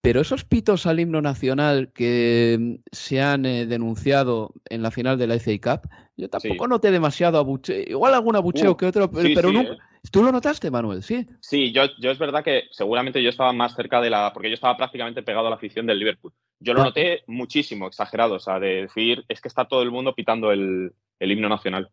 [0.00, 5.18] Pero esos pitos al himno nacional que mm, se han eh, denunciado en la final
[5.18, 9.10] de la FA Cup, yo tampoco noté demasiado abucheo, igual algún abucheo uh, que otro,
[9.10, 9.78] pero, no, eh.
[10.10, 11.02] ¿Tú lo notaste, Manuel?
[11.02, 11.26] Sí.
[11.40, 14.32] Sí, yo, yo es verdad que seguramente yo estaba más cerca de la.
[14.32, 16.32] porque yo estaba prácticamente pegado a la afición del Liverpool.
[16.60, 16.84] Yo lo ah.
[16.86, 20.92] noté muchísimo, exagerado, o sea, de decir, es que está todo el mundo pitando el
[21.20, 21.90] himno nacional.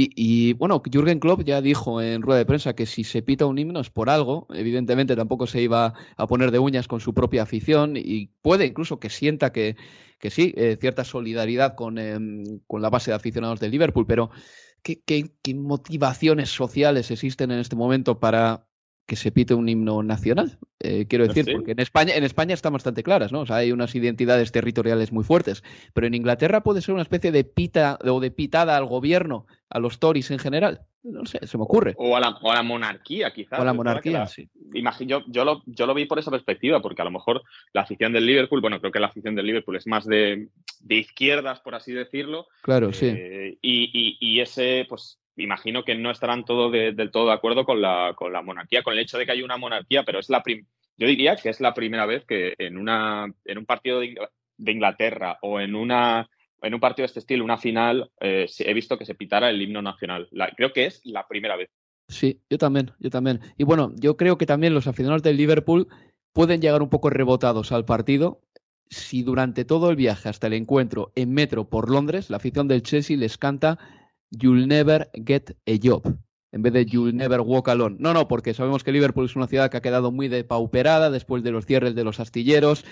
[0.00, 3.58] Y, bueno, Jürgen Klopp ya dijo en rueda de prensa que si se pita un
[3.58, 4.46] himno es por algo.
[4.54, 9.00] Evidentemente tampoco se iba a poner de uñas con su propia afición y puede incluso
[9.00, 9.76] que sienta que,
[10.20, 14.30] que sí, eh, cierta solidaridad con, em, con, la base de aficionados del Liverpool, pero
[14.82, 18.67] ¿qué, qué, qué motivaciones sociales existen en este momento para
[19.08, 20.58] que se pite un himno nacional.
[20.80, 23.40] Eh, quiero decir, porque en España, en España están bastante claras, ¿no?
[23.40, 25.64] O sea, hay unas identidades territoriales muy fuertes.
[25.94, 29.78] Pero en Inglaterra puede ser una especie de pita o de pitada al gobierno, a
[29.78, 30.82] los Tories en general.
[31.02, 31.94] No sé, se me ocurre.
[31.96, 33.58] O a la, monarquía, quizás.
[33.58, 34.50] O a la monarquía, sí.
[34.74, 37.42] Imagino, yo, lo, yo lo vi por esa perspectiva, porque a lo mejor
[37.72, 40.50] la afición del Liverpool, bueno, creo que la afición del Liverpool es más de,
[40.86, 42.46] izquierdas, por así decirlo.
[42.60, 43.06] Claro, sí.
[43.06, 47.80] Eh, y, y ese, pues imagino que no estarán todos del todo de acuerdo con
[47.80, 50.42] la, con la monarquía, con el hecho de que hay una monarquía, pero es la
[50.98, 54.16] yo diría que es la primera vez que en, una, en un partido de,
[54.66, 56.28] Inglaterra o en, una,
[56.60, 59.62] en un partido de este estilo, una final, eh, he visto que se pitara el
[59.62, 60.28] himno nacional.
[60.56, 61.70] creo que es la primera vez.
[62.08, 63.40] Sí, yo también, yo también.
[63.56, 65.86] Y bueno, yo creo que también los aficionados del Liverpool
[66.32, 68.40] pueden llegar un poco rebotados al partido
[68.90, 72.82] si durante todo el viaje hasta el encuentro en metro por Londres, la afición del
[72.82, 73.78] Chelsea les canta
[74.30, 76.16] You'll never get a job.
[76.50, 77.96] En vez de You'll never walk alone.
[77.98, 81.42] No, no, porque sabemos que Liverpool es una ciudad que ha quedado muy depauperada después
[81.42, 82.84] de los cierres de los astilleros,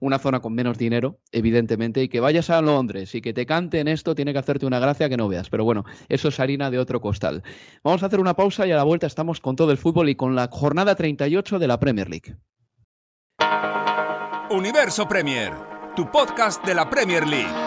[0.00, 3.86] una zona con menos dinero, evidentemente, y que vayas a Londres y que te canten
[3.86, 5.48] esto tiene que hacerte una gracia que no veas.
[5.48, 7.42] Pero bueno, eso es harina de otro costal.
[7.84, 10.16] Vamos a hacer una pausa y a la vuelta estamos con todo el fútbol y
[10.16, 12.36] con la jornada 38 de la Premier League.
[14.50, 15.52] Universo Premier,
[15.96, 17.63] tu podcast de la Premier League.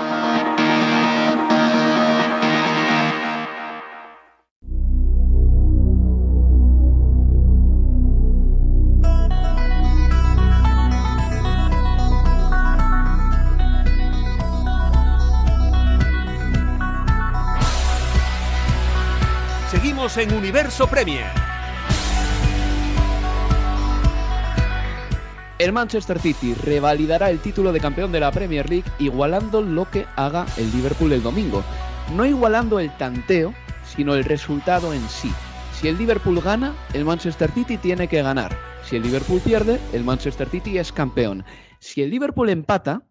[20.15, 21.26] En Universo Premier.
[25.60, 30.06] El Manchester City revalidará el título de campeón de la Premier League igualando lo que
[30.15, 31.62] haga el Liverpool el domingo.
[32.15, 35.32] No igualando el tanteo, sino el resultado en sí.
[35.74, 38.58] Si el Liverpool gana, el Manchester City tiene que ganar.
[38.84, 41.43] Si el Liverpool pierde, el Manchester City es campeón.
[41.80, 43.02] Si el Liverpool empata,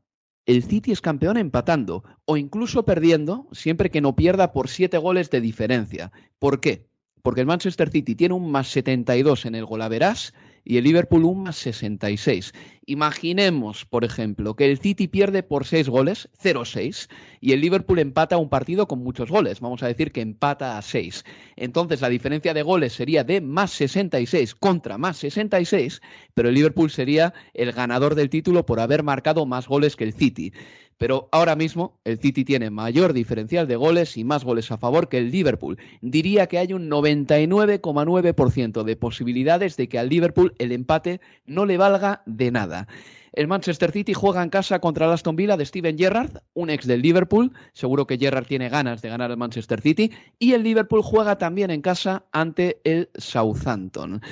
[0.46, 5.28] el City es campeón empatando o incluso perdiendo siempre que no pierda por siete goles
[5.30, 6.12] de diferencia.
[6.38, 6.86] ¿Por qué?
[7.22, 10.32] Porque el Manchester City tiene un más 72 en el golaveras
[10.66, 12.52] y el Liverpool un más 66.
[12.86, 17.08] Imaginemos, por ejemplo, que el City pierde por 6 goles, 0-6,
[17.40, 19.60] y el Liverpool empata un partido con muchos goles.
[19.60, 21.24] Vamos a decir que empata a 6.
[21.54, 26.00] Entonces la diferencia de goles sería de más 66 contra más 66,
[26.34, 30.14] pero el Liverpool sería el ganador del título por haber marcado más goles que el
[30.14, 30.52] City.
[30.98, 35.08] Pero ahora mismo el City tiene mayor diferencial de goles y más goles a favor
[35.08, 35.78] que el Liverpool.
[36.00, 41.76] Diría que hay un 99,9% de posibilidades de que al Liverpool el empate no le
[41.76, 42.88] valga de nada.
[43.36, 46.86] El Manchester City juega en casa contra el Aston Villa de Steven Gerrard, un ex
[46.86, 47.52] del Liverpool.
[47.74, 50.10] Seguro que Gerrard tiene ganas de ganar el Manchester City.
[50.38, 54.22] Y el Liverpool juega también en casa ante el Southampton.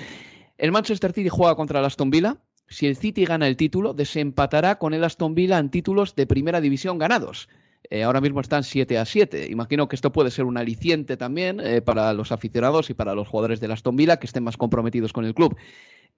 [0.56, 4.78] El Manchester City juega contra el Aston Villa, si el City gana el título, desempatará
[4.78, 7.48] con el Aston Villa en títulos de primera división ganados.
[7.90, 9.48] Eh, ahora mismo están 7 a 7.
[9.50, 13.28] Imagino que esto puede ser un aliciente también eh, para los aficionados y para los
[13.28, 15.56] jugadores del Aston Villa que estén más comprometidos con el club.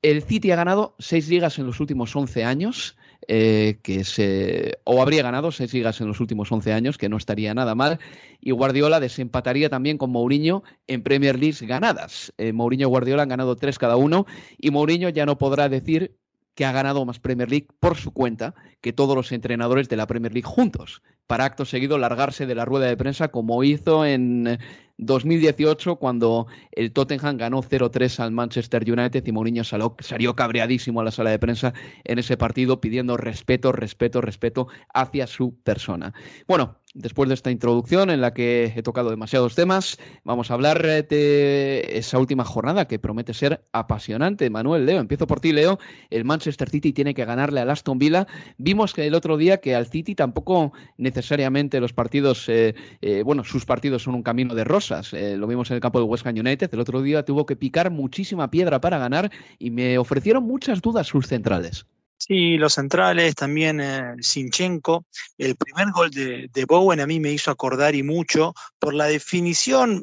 [0.02, 2.96] El City ha ganado seis ligas en los últimos 11 años,
[3.28, 7.16] eh, que se, o habría ganado seis ligas en los últimos 11 años, que no
[7.16, 7.98] estaría nada mal.
[8.40, 12.32] Y Guardiola desempataría también con Mourinho en Premier League ganadas.
[12.52, 14.26] Mourinho y Guardiola han ganado tres cada uno
[14.59, 16.14] y Mourinho ya no podrá decir
[16.57, 20.07] que ha ganado más Premier League por su cuenta que todos los entrenadores de la
[20.07, 24.59] Premier League juntos, para acto seguido largarse de la rueda de prensa como hizo en
[24.99, 31.11] 2018 cuando el Tottenham ganó 0-3 al Manchester United y Mourinho salió, cabreadísimo a la
[31.11, 36.14] sala de prensa en ese partido pidiendo respeto, respeto, respeto hacia su persona.
[36.49, 40.82] Bueno, después de esta introducción en la que he tocado demasiados temas, vamos a hablar
[40.82, 44.48] de esa última jornada que promete ser apasionante.
[44.50, 45.78] Manuel, Leo, empiezo por ti, Leo.
[46.11, 48.26] El Manchester City tiene que ganarle al Aston Villa.
[48.56, 53.44] Vimos que el otro día que al City tampoco necesariamente los partidos, eh, eh, bueno,
[53.44, 55.12] sus partidos son un camino de rosas.
[55.12, 56.70] Eh, lo vimos en el campo del West Ham United.
[56.72, 61.06] El otro día tuvo que picar muchísima piedra para ganar y me ofrecieron muchas dudas
[61.06, 61.87] sus centrales.
[62.18, 65.05] Sí, los centrales, también eh, Sinchenko.
[65.37, 70.02] El primer gol de, Bowen a mí me hizo acordar y mucho por la definición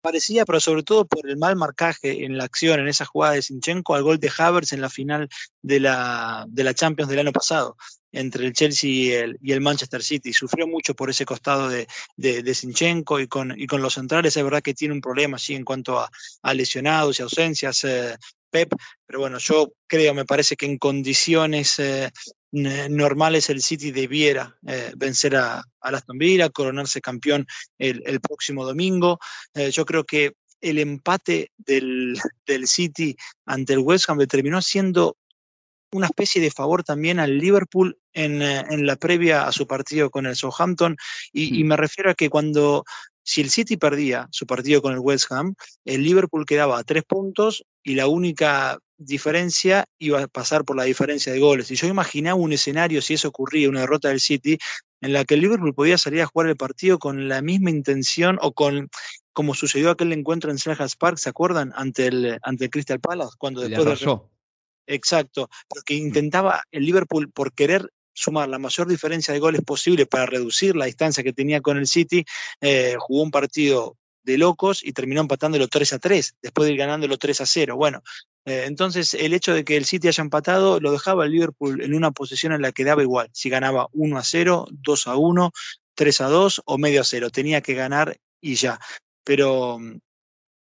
[0.00, 3.42] parecía, pero sobre todo por el mal marcaje en la acción, en esa jugada de
[3.42, 5.28] Sinchenko, al gol de Havertz en la final
[5.62, 7.76] de la, de la Champions del año pasado
[8.12, 10.32] entre el Chelsea y el, y el, Manchester City.
[10.32, 14.36] Sufrió mucho por ese costado de, de, Sinchenko y con, y con los centrales.
[14.36, 16.10] Es verdad que tiene un problema así en cuanto a,
[16.42, 17.84] a lesionados y ausencias.
[17.84, 18.16] Eh,
[18.56, 18.72] Pep,
[19.04, 22.10] pero bueno, yo creo, me parece que en condiciones eh,
[22.52, 28.64] normales el City debiera eh, vencer a, a Aston Villa, coronarse campeón el, el próximo
[28.64, 29.18] domingo.
[29.52, 33.14] Eh, yo creo que el empate del, del, City
[33.44, 35.18] ante el West Ham terminó siendo
[35.92, 40.24] una especie de favor también al Liverpool en, en la previa a su partido con
[40.24, 40.96] el Southampton
[41.30, 42.84] y, y, me refiero a que cuando
[43.22, 47.02] si el City perdía su partido con el West Ham, el Liverpool quedaba a tres
[47.04, 51.70] puntos y la única diferencia iba a pasar por la diferencia de goles.
[51.70, 54.58] Y yo imaginaba un escenario, si eso ocurría, una derrota del City,
[55.00, 58.38] en la que el Liverpool podía salir a jugar el partido con la misma intención
[58.42, 58.90] o con
[59.32, 61.72] como sucedió aquel encuentro en Selhurst Park, ¿se acuerdan?
[61.76, 64.18] Ante el, ante el Crystal Palace, cuando después de...
[64.88, 70.26] Exacto, porque intentaba el Liverpool por querer sumar la mayor diferencia de goles posible para
[70.26, 72.24] reducir la distancia que tenía con el City,
[72.60, 76.78] eh, jugó un partido de locos y terminó empatándolo 3 a 3, después de ir
[76.78, 77.76] ganándolo 3 a 0.
[77.76, 78.02] Bueno,
[78.44, 81.94] eh, entonces el hecho de que el City haya empatado lo dejaba el Liverpool en
[81.94, 85.52] una posición en la que daba igual, si ganaba 1 a 0, 2 a 1,
[85.94, 88.80] 3 a 2 o medio a 0, tenía que ganar y ya.
[89.24, 89.78] Pero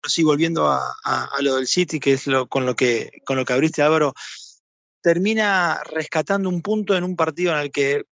[0.02, 3.36] sí, volviendo a, a, a lo del City, que es lo, con, lo que, con
[3.36, 4.14] lo que abriste Álvaro,
[5.02, 8.04] termina rescatando un punto en un partido en el que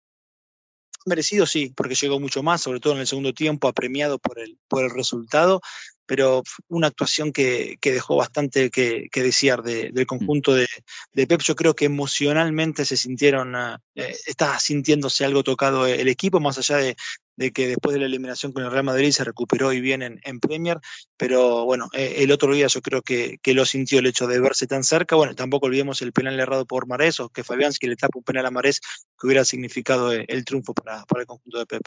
[1.07, 4.59] merecido sí, porque llegó mucho más, sobre todo en el segundo tiempo, apremiado por el,
[4.69, 5.61] por el resultado,
[6.07, 10.67] pero una actuación que, que dejó bastante que, que desear de, del conjunto de,
[11.13, 11.41] de, Pep.
[11.41, 13.55] Yo creo que emocionalmente se sintieron,
[13.95, 16.97] eh, está sintiéndose algo tocado el equipo, más allá de,
[17.41, 20.41] de que después de la eliminación con el Real Madrid se recuperó y bien en,
[20.41, 20.79] Premier,
[21.17, 24.39] pero bueno, eh, el otro día yo creo que, que, lo sintió el hecho de
[24.39, 25.17] verse tan cerca.
[25.17, 28.45] Bueno, tampoco olvidemos el penal errado por Marés, o que Fabianski le tapa un penal
[28.45, 28.81] a Marés
[29.19, 31.83] que hubiera significado el, eh, el triunfo para, para, el conjunto de Pep.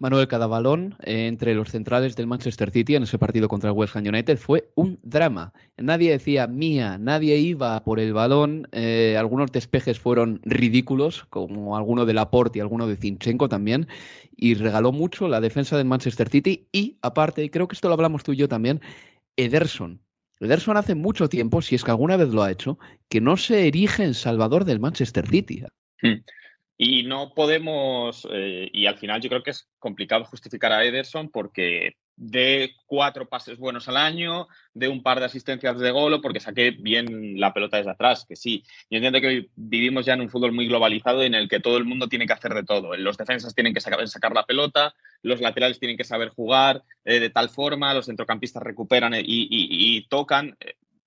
[0.00, 3.76] Manuel, cada balón eh, entre los centrales del Manchester City en ese partido contra el
[3.76, 5.52] West Ham United fue un drama.
[5.76, 8.68] Nadie decía mía, nadie iba por el balón.
[8.70, 13.88] Eh, algunos despejes fueron ridículos, como alguno de Laporte y alguno de Zinchenko también,
[14.36, 16.68] y regaló mucho la defensa del Manchester City.
[16.70, 18.80] Y aparte, y creo que esto lo hablamos tú y yo también,
[19.36, 20.00] Ederson.
[20.38, 23.66] Ederson hace mucho tiempo, si es que alguna vez lo ha hecho, que no se
[23.66, 25.64] erige en salvador del Manchester City.
[26.02, 26.22] Hmm.
[26.80, 31.28] Y no podemos, eh, y al final yo creo que es complicado justificar a Ederson
[31.28, 36.20] porque de cuatro pases buenos al año, de un par de asistencias de gol o
[36.20, 38.62] porque saque bien la pelota desde atrás, que sí.
[38.90, 41.84] Yo entiendo que vivimos ya en un fútbol muy globalizado en el que todo el
[41.84, 42.96] mundo tiene que hacer de todo.
[42.96, 47.18] Los defensas tienen que saber sacar la pelota, los laterales tienen que saber jugar eh,
[47.18, 50.56] de tal forma, los centrocampistas recuperan y, y tocan.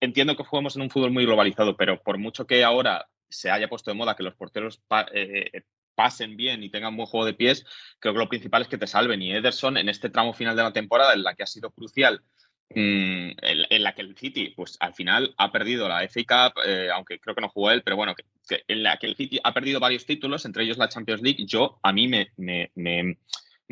[0.01, 3.67] Entiendo que jugamos en un fútbol muy globalizado, pero por mucho que ahora se haya
[3.67, 4.81] puesto de moda que los porteros
[5.13, 5.63] eh,
[5.95, 7.65] pasen bien y tengan buen juego de pies,
[7.99, 9.21] creo que lo principal es que te salven.
[9.21, 12.21] Y Ederson, en este tramo final de la temporada, en la que ha sido crucial,
[12.69, 16.89] mm, en, la que el City, pues al final ha perdido la FA Cup, eh,
[16.93, 18.15] aunque creo que no jugó él, pero bueno,
[18.49, 21.79] en la que el City ha perdido varios títulos, entre ellos la Champions League, yo,
[21.83, 23.17] a mí me, me, me,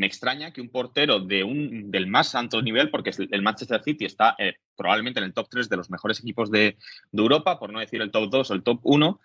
[0.06, 4.36] extraña que un portero de un, del más alto nivel, porque el Manchester City está
[4.38, 6.78] eh, probablemente en el top 3 de los mejores equipos de,
[7.12, 9.20] de Europa, por no decir el top 2 o el top 1,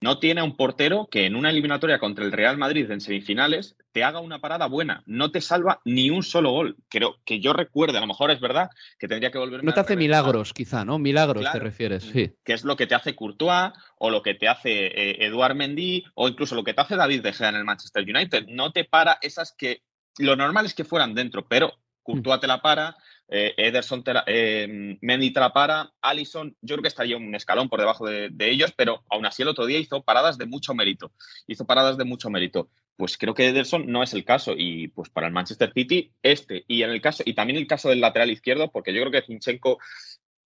[0.00, 4.04] no tiene un portero que en una eliminatoria contra el Real Madrid en semifinales te
[4.04, 6.76] haga una parada buena, no te salva ni un solo gol.
[6.88, 9.64] Creo que yo recuerde, a lo mejor es verdad que tendría que volver.
[9.64, 10.98] No te hace milagros, quizá, ¿no?
[10.98, 12.32] Milagros te refieres, sí.
[12.44, 16.04] Que es lo que te hace Courtois o lo que te hace eh, Eduard Mendy
[16.14, 18.46] o incluso lo que te hace David De Gea en el Manchester United.
[18.48, 19.82] No te para esas que
[20.18, 22.96] lo normal es que fueran dentro, pero Courtois te la para,
[23.28, 27.80] eh, Ederson, eh, Mendy te la para, Allison, yo creo que estaría un escalón por
[27.80, 31.12] debajo de, ellos, pero aún así el otro día hizo paradas de mucho mérito.
[31.46, 32.68] Hizo paradas de mucho mérito.
[32.96, 34.54] Pues creo que Ederson no es el caso.
[34.56, 36.64] Y pues para el Manchester City, este.
[36.68, 39.26] Y en el caso, y también el caso del lateral izquierdo, porque yo creo que
[39.26, 39.78] Zinchenko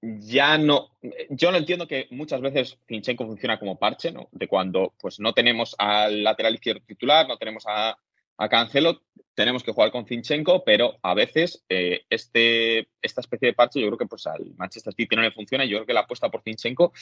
[0.03, 0.97] ya no.
[1.29, 4.29] Yo lo entiendo que muchas veces Zinchenko funciona como parche, ¿no?
[4.33, 7.99] De cuando pues no tenemos al lateral izquierdo titular, no tenemos a,
[8.41, 9.03] a Cancelo,
[9.35, 13.87] tenemos que jugar con Zinchenko, pero a veces eh, este, esta especie de parche yo
[13.89, 16.43] creo que pues al Manchester City no le funciona yo creo que la apuesta por
[16.43, 16.93] Zinchenko,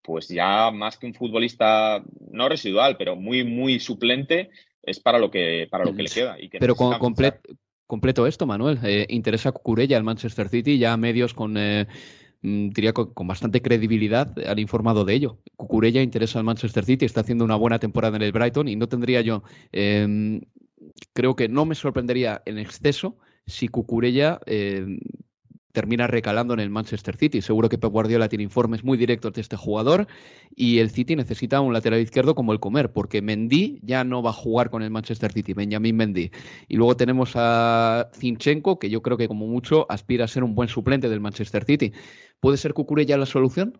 [0.00, 4.50] pues ya más que un futbolista no residual, pero muy, muy suplente,
[4.82, 6.40] es para lo que, para lo que le queda.
[6.40, 6.96] Y pero con,
[7.86, 8.78] completo esto, Manuel.
[8.84, 11.56] Eh, interesa Cucurella al Manchester City, ya medios con...
[11.56, 11.88] Eh,
[12.42, 15.38] mm, diría con, bastante credibilidad, han informado de ello.
[15.56, 18.88] Cucurella interesa al Manchester City, está haciendo una buena temporada en el Brighton y no
[18.88, 20.40] tendría yo em,
[21.12, 23.16] creo que no me sorprendería en exceso
[23.46, 24.98] si Cucurella eh,
[25.74, 27.42] termina recalando en el Manchester City.
[27.42, 30.06] Seguro que Pep Guardiola tiene informes muy directos de este jugador
[30.54, 34.30] y el City necesita un lateral izquierdo como el Comer, porque Mendy ya no va
[34.30, 36.30] a jugar con el Manchester City, Benjamin Mendy.
[36.68, 40.54] Y luego tenemos a Zinchenko, que yo creo que como mucho aspira a ser un
[40.54, 41.92] buen suplente del Manchester City.
[42.38, 43.76] ¿Puede ser Cucurella la solución?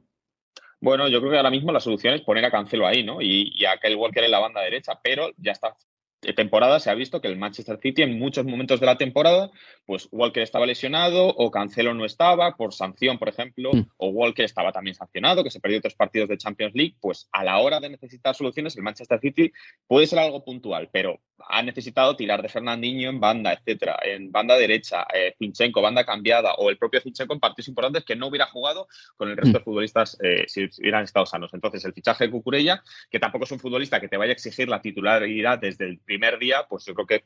[0.81, 3.23] Bueno, yo creo que ahora mismo la solución es poner a Cancelo ahí, ¿no?
[3.23, 5.77] Y, y a Kyle Walker en la banda derecha, pero ya está
[6.33, 9.51] temporada se ha visto que el Manchester City en muchos momentos de la temporada,
[9.85, 13.91] pues Walker estaba lesionado o Cancelo no estaba por sanción, por ejemplo, mm.
[13.99, 17.45] o Walker estaba también sancionado, que se perdió tres partidos de Champions League, pues a
[17.45, 19.53] la hora de necesitar soluciones, el Manchester City
[19.87, 24.57] puede ser algo puntual, pero ha necesitado tirar de Fernandinho en banda, etcétera, en banda
[24.57, 28.47] derecha, eh, Zinchenko, banda cambiada, o el propio Zinchenko en partidos importantes que no hubiera
[28.47, 29.65] jugado con el resto de mm.
[29.65, 31.53] futbolistas eh, si hubieran estado sanos.
[31.53, 34.69] Entonces, el fichaje de Cucurella, que tampoco es un futbolista que te vaya a exigir
[34.69, 37.25] la titularidad desde el primer día, pues yo creo que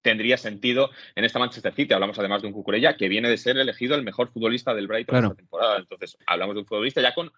[0.00, 1.92] tendría sentido en esta Manchester City.
[1.92, 5.16] Hablamos además de un Cucurella que viene de ser elegido el mejor futbolista del Brighton
[5.16, 5.78] esta temporada.
[5.78, 7.32] Entonces, hablamos de un futbolista ya con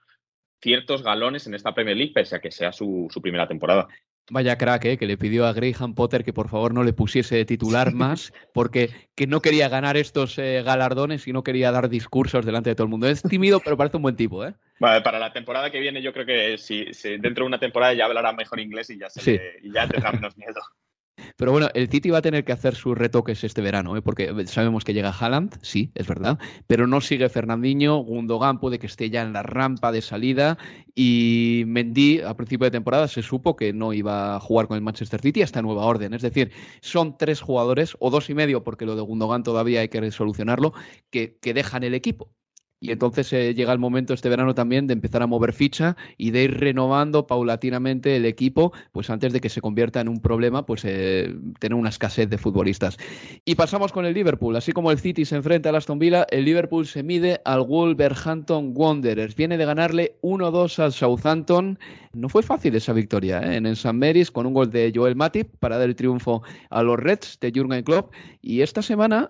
[0.60, 3.88] ciertos galones en esta Premier League, pese a que sea su, su primera temporada.
[4.30, 4.98] Vaya crack, ¿eh?
[4.98, 8.90] que le pidió a Graham Potter que por favor no le pusiese titular más, porque
[9.14, 12.84] que no quería ganar estos eh, galardones y no quería dar discursos delante de todo
[12.84, 13.08] el mundo.
[13.08, 14.44] Es tímido, pero parece un buen tipo.
[14.44, 14.54] ¿eh?
[14.78, 16.84] para la temporada que viene yo creo que si,
[17.18, 19.08] dentro de una temporada ya hablará mejor inglés y ya,
[19.62, 20.60] y ya tendrá menos miedo.
[21.36, 24.02] Pero bueno, el City va a tener que hacer sus retoques este verano, ¿eh?
[24.02, 28.86] porque sabemos que llega Haaland, sí, es verdad, pero no sigue Fernandinho, Gundogan puede que
[28.86, 30.58] esté ya en la rampa de salida
[30.94, 34.82] y Mendy a principio de temporada se supo que no iba a jugar con el
[34.82, 36.14] Manchester City hasta nueva orden.
[36.14, 39.88] Es decir, son tres jugadores o dos y medio, porque lo de Gundogan todavía hay
[39.88, 40.72] que solucionarlo,
[41.10, 42.32] que, que dejan el equipo.
[42.80, 46.30] Y entonces eh, llega el momento este verano también de empezar a mover ficha y
[46.30, 50.64] de ir renovando paulatinamente el equipo, pues antes de que se convierta en un problema,
[50.64, 52.96] pues eh, tener una escasez de futbolistas.
[53.44, 56.44] Y pasamos con el Liverpool, así como el City se enfrenta al Aston Villa, el
[56.44, 61.78] Liverpool se mide al Wolverhampton Wanderers, viene de ganarle 1-2 al Southampton.
[62.14, 63.56] No fue fácil esa victoria ¿eh?
[63.56, 63.92] en el St.
[63.92, 67.52] Mary's con un gol de Joel Matip para dar el triunfo a los Reds de
[67.54, 68.12] Jurgen Klopp.
[68.40, 69.28] Y esta semana,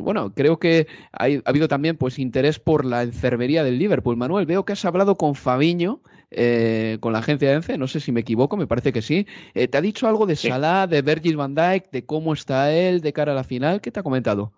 [0.00, 2.18] bueno, creo que ha habido también pues
[2.58, 4.16] por la enfermería del Liverpool.
[4.16, 8.00] Manuel, veo que has hablado con Fabiño, eh, con la agencia de ENCE, no sé
[8.00, 9.26] si me equivoco, me parece que sí.
[9.54, 13.00] Eh, ¿Te ha dicho algo de Salah, de Virgil van Dijk, de cómo está él
[13.00, 13.80] de cara a la final?
[13.80, 14.52] ¿Qué te ha comentado?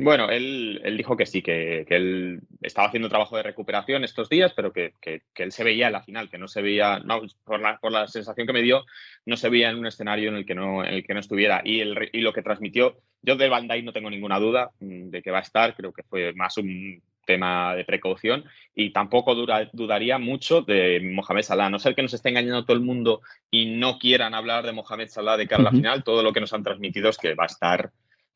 [0.00, 4.72] Bueno, él, dijo que sí, que, él estaba haciendo trabajo de recuperación estos días, pero
[4.72, 4.92] que,
[5.34, 7.02] él se veía en la final, que no se veía,
[7.44, 8.84] por, la, por, la, sensación que me dio,
[9.26, 11.62] no se veía en un escenario en el que no, en el que no estuviera.
[11.64, 15.20] Y, el, y lo que transmitió, yo de Dijk no tengo ninguna duda mm, de
[15.20, 18.44] que va a estar, creo que fue más un tema de precaución
[18.74, 22.76] y tampoco dudaría mucho de Mohamed Salah, a no ser que nos esté engañando todo
[22.76, 23.20] el mundo
[23.50, 26.40] y no quieran hablar de Mohamed Salah de cara a la final, todo lo que
[26.40, 27.90] nos han transmitido es que va a estar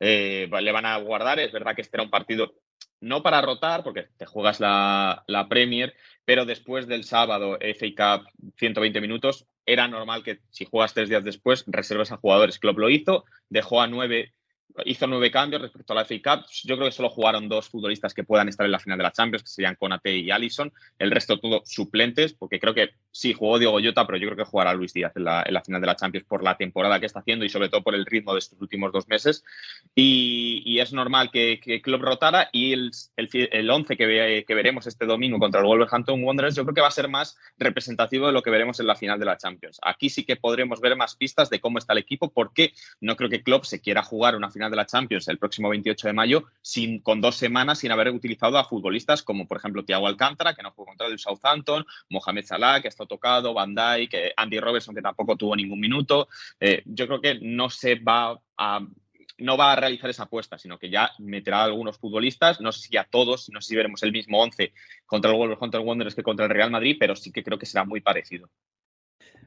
[0.04, 1.38] eh, le van a guardar.
[1.38, 2.54] Es verdad que este era un partido
[3.00, 5.94] no para rotar, porque te juegas la, Premier,
[6.24, 8.28] pero después del sábado FA Cup
[8.58, 12.58] 120 minutos, era normal que si juegas tres días después, reserves a jugadores.
[12.58, 14.34] Klopp lo hizo, dejó a nueve
[14.84, 16.46] hizo nueve cambios respecto a la FA Cup.
[16.64, 19.12] Yo creo que solo jugaron dos futbolistas que puedan estar en la final de la
[19.12, 20.72] Champions, que serían Conate y Allison.
[20.98, 24.50] El resto todo suplentes, porque creo que sí, jugó Diego Llota, pero yo creo que
[24.50, 27.44] jugará Luis Díaz en la, final de la Champions por la temporada que está haciendo
[27.44, 29.44] y sobre todo por el ritmo de estos últimos dos meses.
[29.94, 35.06] Y, es normal que, que Club rotara y el, el, 11 que, que veremos este
[35.06, 38.42] domingo contra el Wolverhampton Wanderers yo creo que va a ser más representativo de lo
[38.42, 39.78] que veremos en la final de la Champions.
[39.82, 43.30] Aquí sí que podremos ver más pistas de cómo está el equipo, porque no creo
[43.30, 46.44] que Klopp se quiera jugar una final de la Champions el próximo 28 de mayo
[46.60, 50.62] sin, con dos semanas sin haber utilizado a futbolistas como, por ejemplo, Thiago Alcántara, que
[50.62, 55.02] no jugó contra el Southampton, Mohamed Salah, que estado tocado, Van Dijk, Andy Robertson, que
[55.02, 56.28] tampoco tuvo ningún minuto.
[56.60, 58.80] Eh, yo creo que no se va a
[59.38, 62.88] no va a realizar esa apuesta, sino que ya meterá a algunos futbolistas, no sé
[62.88, 64.72] si a todos, no sé si veremos el mismo 11
[65.04, 67.84] contra el Wolverhampton Wanderers que contra el Real Madrid, pero sí que creo que será
[67.84, 68.48] muy parecido.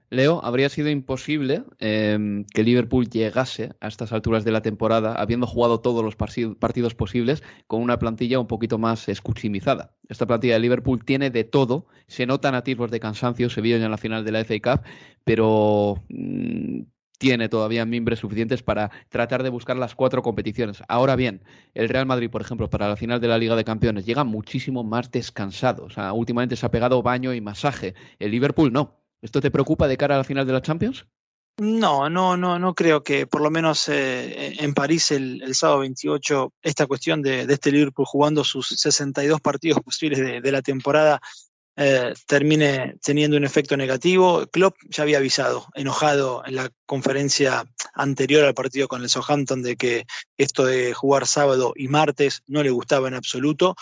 [0.09, 5.47] Leo, habría sido imposible em, que Liverpool llegase a estas alturas de la temporada, habiendo
[5.47, 9.95] jugado todos los partidos posibles, con una plantilla un poquito más escuchimizada.
[10.07, 13.85] Esta plantilla de Liverpool tiene de todo, se notan atisbos de cansancio, se vio ya
[13.85, 14.85] en la final de la FA Cup,
[15.23, 16.81] pero mm,
[17.17, 20.83] tiene todavía mimbres suficientes para tratar de buscar las cuatro competiciones.
[20.87, 21.41] Ahora bien,
[21.73, 24.83] el Real Madrid, por ejemplo, para la final de la Liga de Campeones, llega muchísimo
[24.83, 25.85] más descansado.
[25.85, 27.95] O sea, últimamente se ha pegado baño y masaje.
[28.19, 31.05] El Liverpool no ¿Esto te preocupa de cara a la final de la Champions?
[31.57, 36.53] No, no, no, no creo que por lo menos eh, en París el, sábado 28
[36.61, 41.19] esta cuestión de, este Liverpool jugando sus 62 partidos posibles de, la temporada
[41.75, 44.45] eh, termine teniendo un efecto negativo.
[44.51, 47.65] Klopp ya había avisado, enojado en la conferencia
[47.95, 50.05] anterior al partido con el Southampton de que
[50.37, 53.75] esto de jugar sábado y martes no le gustaba en absoluto.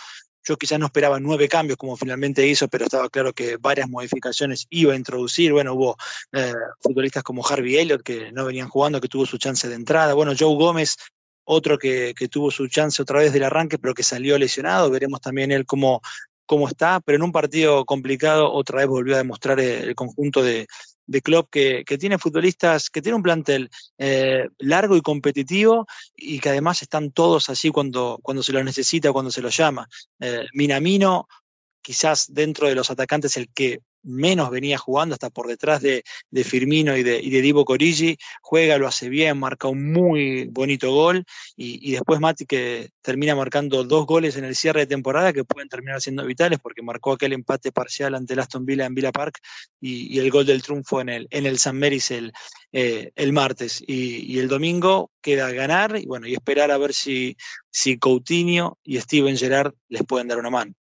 [0.44, 4.66] Yo quizás no esperaba nueve cambios como finalmente hizo, pero estaba claro que varias modificaciones
[4.70, 5.52] iba a introducir.
[5.52, 5.96] Bueno, hubo
[6.32, 10.14] eh, futbolistas como Harvey Elliott que no venían jugando, que tuvo su chance de entrada.
[10.14, 10.96] Bueno, Joe Gómez,
[11.44, 14.90] otro que, tuvo su chance otra vez del arranque, pero que salió lesionado.
[14.90, 16.02] Veremos también él cómo,
[16.46, 20.66] cómo está, pero en un partido complicado otra vez volvió a demostrar el conjunto de,
[21.06, 25.86] de club que, tiene futbolistas, que tiene un plantel eh, largo y competitivo
[26.16, 29.88] y que además están todos así cuando, cuando se los necesita, cuando se los llama.
[30.20, 31.28] Eh, Minamino,
[31.82, 36.04] quizás dentro de los atacantes el que menos venía jugando, hasta por detrás de,
[36.44, 41.24] Firmino y de, Divo Corigi, juega, lo hace bien, marca un muy bonito gol,
[41.56, 45.68] y, después Mati que termina marcando dos goles en el cierre de temporada que pueden
[45.68, 49.38] terminar siendo vitales, porque marcó aquel empate parcial ante el Aston Villa en Villa Park
[49.80, 52.32] y, el gol del triunfo en el, en el San Meris el,
[52.72, 53.82] eh, el martes.
[53.86, 57.36] Y, el domingo queda ganar y bueno, y esperar a ver si,
[57.70, 60.74] si Coutinho y Steven Gerrard les pueden dar una mano.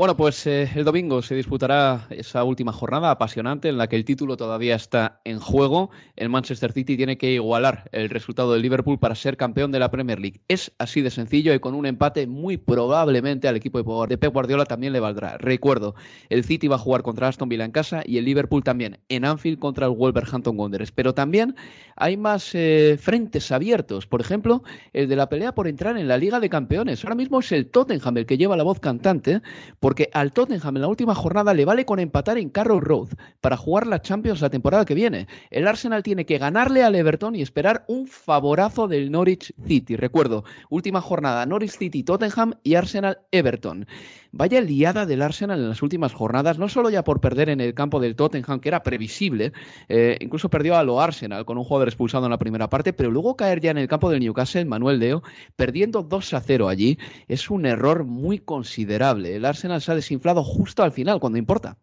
[0.00, 4.06] Bueno, pues eh, el domingo se disputará esa última jornada apasionante en la que el
[4.06, 5.90] título todavía está en juego.
[6.16, 9.90] El Manchester City tiene que igualar el resultado del Liverpool para ser campeón de la
[9.90, 10.40] Premier League.
[10.48, 14.64] Es así de sencillo y con un empate muy probablemente al equipo de Pep Guardiola
[14.64, 15.36] también le valdrá.
[15.36, 15.94] Recuerdo,
[16.30, 19.26] el City va a jugar contra Aston Villa en casa y el Liverpool también en
[19.26, 20.92] Anfield contra el Wolverhampton Wanderers.
[20.92, 21.56] Pero también
[21.96, 24.06] hay más eh, frentes abiertos.
[24.06, 24.62] Por ejemplo,
[24.94, 27.04] el de la pelea por entrar en la Liga de Campeones.
[27.04, 29.42] Ahora mismo es el Tottenham el que lleva la voz cantante
[29.90, 33.08] porque al Tottenham en la última jornada le vale con empatar en Carroll Road
[33.40, 35.26] para jugar la Champions la temporada que viene.
[35.50, 39.96] El Arsenal tiene que ganarle al Everton y esperar un favorazo del Norwich City.
[39.96, 43.88] Recuerdo, última jornada, Norwich City, Tottenham y Arsenal Everton.
[44.32, 47.74] Vaya liada del Arsenal en las últimas jornadas, no solo ya por perder en el
[47.74, 49.52] campo del Tottenham, que era previsible,
[49.88, 53.10] eh, incluso perdió a lo Arsenal con un jugador expulsado en la primera parte, pero
[53.10, 55.22] luego caer ya en el campo del Newcastle, Manuel Leo,
[55.56, 59.34] perdiendo 2 a 0 allí, es un error muy considerable.
[59.34, 61.76] El Arsenal se ha desinflado justo al final, cuando importa.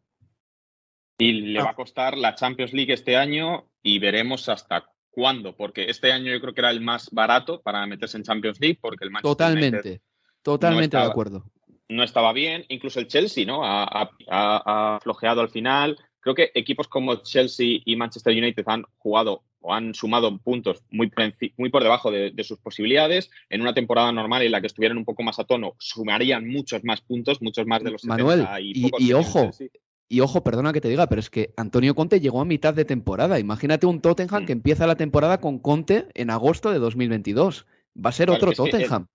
[1.17, 5.89] Y le va a costar la Champions League este año y veremos hasta cuándo, porque
[5.89, 9.03] este año yo creo que era el más barato para meterse en Champions League, porque
[9.03, 10.01] el Manchester Totalmente,
[10.43, 11.43] totalmente de acuerdo
[11.89, 12.65] no estaba bien.
[12.69, 13.61] Incluso el Chelsea, ¿no?
[13.63, 15.97] Ha, flojeado al final.
[16.19, 21.09] Creo que equipos como Chelsea y Manchester United han jugado o han sumado puntos muy
[21.09, 23.29] por, muy por debajo de, sus posibilidades.
[23.49, 26.83] En una temporada normal en la que estuvieran un poco más a tono, sumarían muchos
[26.83, 29.51] más puntos, muchos más de los Manuel, y, ojo,
[30.09, 32.85] y ojo, perdona que te diga, pero es que Antonio Conte llegó a mitad de
[32.85, 33.39] temporada.
[33.39, 34.45] Imagínate un Tottenham mm.
[34.45, 37.65] que empieza la temporada con Conte en agosto de 2022.
[38.03, 39.07] Va a ser otro Tottenham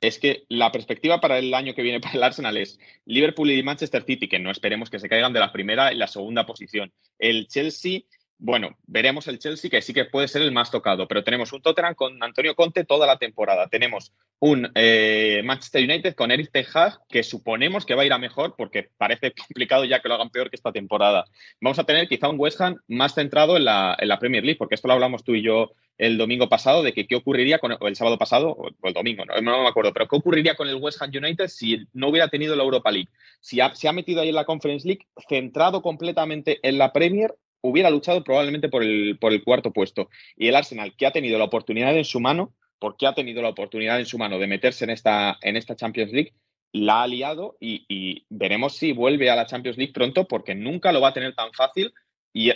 [0.00, 3.62] es que la perspectiva para el año que viene para el Arsenal es Liverpool y
[3.62, 6.92] Manchester City, que no esperemos que se caigan de la primera y la segunda posición.
[7.18, 8.00] El Chelsea
[8.38, 11.62] bueno, veremos el Chelsea, que sí que puede ser el más tocado, pero tenemos un
[11.62, 13.68] Tottenham con Antonio Conte toda la temporada.
[13.68, 18.12] Tenemos un eh, Manchester United con Eric Ten Hag, que suponemos que va a ir
[18.12, 21.24] a mejor, porque parece complicado ya que lo hagan peor que esta temporada.
[21.62, 24.88] Vamos a tener quizá un West Ham más centrado en la, Premier League, porque esto
[24.88, 28.18] lo hablamos tú y yo el domingo pasado, de que qué ocurriría con el sábado
[28.18, 31.48] pasado, o el domingo, no, me acuerdo, pero qué ocurriría con el West Ham United
[31.48, 33.08] si no hubiera tenido la Europa League.
[33.40, 37.90] Si se ha metido ahí en la Conference League, centrado completamente en la Premier hubiera
[37.90, 40.08] luchado probablemente por el, por el cuarto puesto.
[40.36, 43.48] Y el Arsenal, que ha tenido la oportunidad en su mano, porque ha tenido la
[43.48, 46.34] oportunidad en su mano de meterse en esta, en esta Champions League,
[46.72, 51.00] la ha liado y, veremos si vuelve a la Champions League pronto, porque nunca lo
[51.00, 51.92] va a tener tan fácil.
[52.32, 52.52] Y,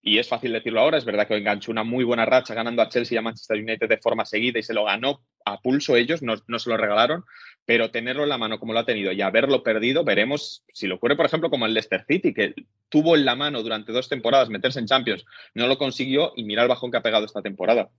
[0.00, 2.88] y es fácil decirlo ahora, es verdad que enganchó una muy buena racha ganando a
[2.88, 6.22] Chelsea y a Manchester United de forma seguida y se lo ganó a pulso ellos,
[6.22, 7.24] no, se lo regalaron,
[7.64, 10.96] pero tenerlo en la mano como lo ha tenido y haberlo perdido, veremos si lo
[10.96, 12.54] ocurre, por ejemplo, como el Leicester City, que
[12.88, 15.24] tuvo en la mano durante dos temporadas meterse en Champions,
[15.54, 17.90] no lo consiguió y mira el bajón que ha pegado esta temporada.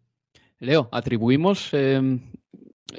[0.59, 2.31] Leo, atribuimos em,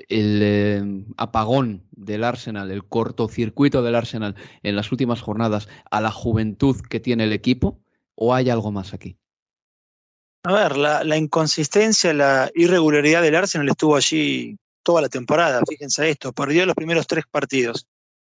[0.08, 6.10] el em, apagón del Arsenal, el cortocircuito del Arsenal en las últimas jornadas a la
[6.10, 7.80] juventud que tiene el equipo
[8.14, 9.18] o hay algo más aquí?
[10.48, 15.60] A ver, la, inconsistencia, la irregularidad del Arsenal estuvo allí toda la temporada.
[15.68, 17.88] Fíjense esto, perdió los primeros tres partidos.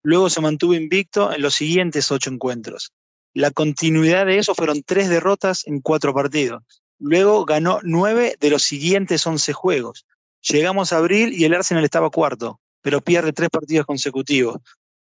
[0.02, 2.90] Luego se mantuvo invicto en los siguientes ocho encuentros.
[3.32, 6.64] La continuidad de eso fueron tres derrotas en cuatro partidos.
[6.98, 10.04] Luego ganó nueve de los siguientes once juegos.
[10.40, 14.56] Llegamos a abril y el Arsenal estaba cuarto, pero pierde tres partidos consecutivos.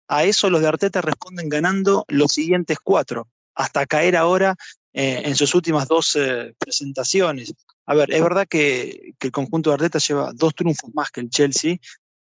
[0.09, 4.57] A eso los de Arteta responden ganando los siguientes cuatro, hasta caer ahora
[5.01, 7.55] eh, en sus últimas dos eh, presentaciones.
[7.87, 11.31] A ver, es verdad que, el conjunto de Arteta lleva dos triunfos más que el
[11.31, 11.77] Chelsea,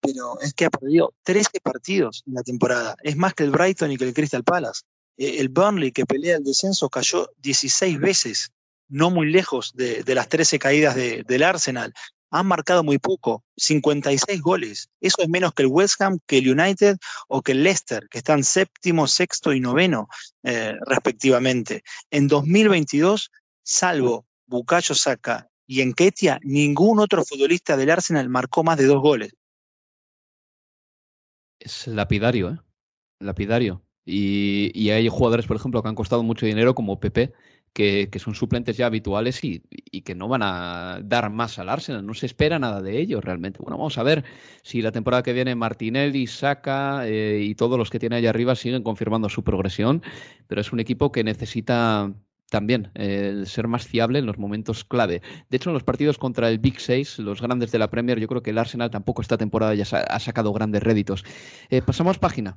[0.00, 2.96] pero es que ha perdido 13 partidos en la temporada.
[3.04, 4.82] Es más que el Brighton y que el Crystal Palace.
[5.16, 8.50] Eh, el Burnley, que pelea el descenso, cayó 16 veces,
[8.88, 11.94] no muy lejos de, las 13 caídas del Arsenal.
[12.30, 14.88] Han marcado muy poco, 56 goles.
[15.00, 16.96] Eso es menos que el West Ham, que el United
[17.28, 20.08] o que el Leicester, que están séptimo, sexto y noveno,
[20.42, 21.82] eh, respectivamente.
[22.10, 23.30] En 2022,
[23.62, 29.00] salvo Bukayo Saka y en Ketia, ningún otro futbolista del Arsenal marcó más de dos
[29.00, 29.32] goles.
[31.58, 32.58] Es lapidario, ¿eh?
[33.20, 33.82] Lapidario.
[34.04, 37.32] Y, hay jugadores, por ejemplo, que han costado mucho dinero, como Pepe,
[37.76, 39.60] que, son suplentes ya habituales y,
[40.00, 42.06] que no van a dar más al Arsenal.
[42.06, 43.58] No se espera nada de ellos realmente.
[43.60, 44.24] Bueno, vamos a ver
[44.62, 48.54] si la temporada que viene Martinelli, Saka eh, y todos los que tiene allá arriba
[48.54, 50.02] siguen confirmando su progresión.
[50.46, 52.14] Pero es un equipo que necesita
[52.48, 55.20] también el ser más fiable en los momentos clave.
[55.50, 58.28] De hecho, en los partidos contra el Big Six, los grandes de la Premier, yo
[58.28, 61.24] creo que el Arsenal tampoco esta temporada ya ha sacado grandes réditos.
[61.68, 62.56] Eh, pasamos página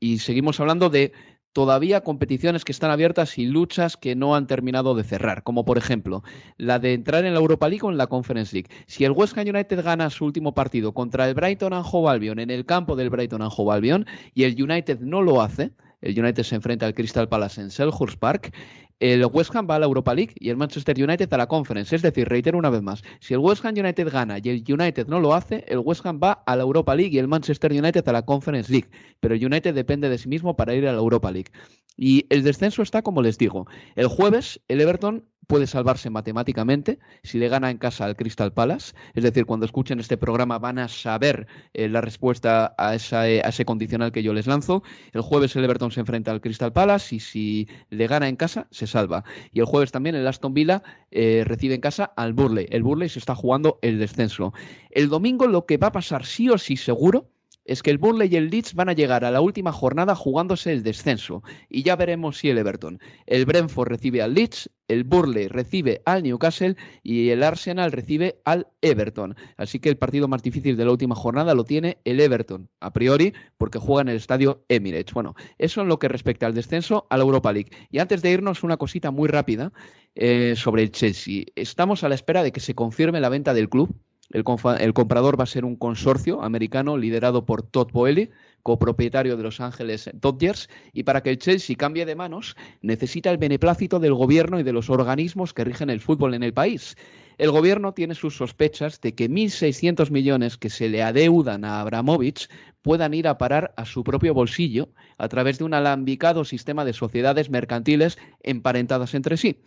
[0.00, 1.12] y seguimos hablando de
[1.52, 5.78] todavía competiciones que están abiertas y luchas que no han terminado de cerrar, como por
[5.78, 6.22] ejemplo
[6.56, 8.70] la de entrar en la Europa League o en la Conference League.
[8.86, 12.38] Si el West Ham United gana su último partido contra el Brighton and Hove Albion
[12.38, 16.18] en el campo del Brighton and Hove Albion y el United no lo hace, el
[16.18, 18.54] United se enfrenta al Crystal Palace en Selhurst Park.
[19.00, 21.94] El West Ham va a la Europa League y el Manchester United a la Conference.
[21.94, 25.06] Es decir, reitero una vez más, si el West Ham United gana y el United
[25.06, 28.08] no lo hace, el West Ham va a la Europa League y el Manchester United
[28.08, 28.88] a la Conference League.
[29.20, 31.50] Pero el United depende de sí mismo para ir a la Europa League.
[31.96, 33.66] Y el descenso está como les digo.
[33.94, 38.94] El jueves el Everton puede salvarse matemáticamente si le gana en casa al Crystal Palace.
[39.14, 43.48] Es decir, cuando escuchen este programa van a saber eh, la respuesta a, eh, a,
[43.48, 44.82] ese condicional que yo les lanzo.
[45.12, 48.68] El jueves el Everton se enfrenta al Crystal Palace y si le gana en casa,
[48.70, 49.24] se salva.
[49.50, 52.66] Y el jueves también el Aston Villa eh, recibe en casa al Burley.
[52.70, 54.52] El Burley se está jugando el descenso.
[54.90, 57.30] El domingo lo que va a pasar sí o sí seguro
[57.68, 60.72] es que el Burnley y el Leeds van a llegar a la última jornada jugándose
[60.72, 61.42] el descenso.
[61.68, 62.98] Y ya veremos si el Everton.
[63.26, 68.68] El Brentford recibe al Leeds, el Burnley recibe al Newcastle y el Arsenal recibe al
[68.80, 69.36] Everton.
[69.58, 72.94] Así que el partido más difícil de la última jornada lo tiene el Everton, a
[72.94, 75.12] priori, porque juega en el estadio Emirates.
[75.12, 77.70] Bueno, eso en lo que respecta al descenso a la Europa League.
[77.90, 79.72] Y antes de irnos, una cosita muy rápida
[80.14, 81.44] eh, sobre el Chelsea.
[81.54, 83.94] Estamos a la espera de que se confirme la venta del club
[84.30, 88.30] el, comprador va a ser un consorcio americano liderado por Todd Boehly,
[88.62, 93.38] copropietario de Los Ángeles Dodgers, y para que el Chelsea cambie de manos necesita el
[93.38, 96.96] beneplácito del gobierno y de los organismos que rigen el fútbol en el país.
[97.38, 102.50] El gobierno tiene sus sospechas de que 1.600 millones que se le adeudan a Abramovich
[102.82, 106.92] puedan ir a parar a su propio bolsillo a través de un alambicado sistema de
[106.92, 109.62] sociedades mercantiles emparentadas entre sí,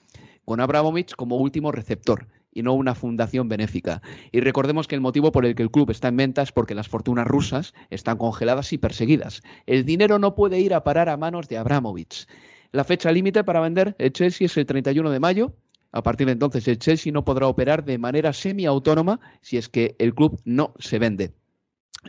[0.45, 4.01] con Abramovich como último receptor y no una fundación benéfica.
[4.31, 6.75] Y recordemos que el motivo por el que el club está en venta es porque
[6.75, 9.41] las fortunas rusas están congeladas y perseguidas.
[9.65, 12.27] El dinero no puede ir a parar a manos de Abramovich.
[12.71, 15.53] La fecha límite para vender el Chelsea es el 31 de mayo.
[15.91, 19.95] A partir de entonces el Chelsea no podrá operar de manera semiautónoma si es que
[19.99, 21.33] el club no se vende.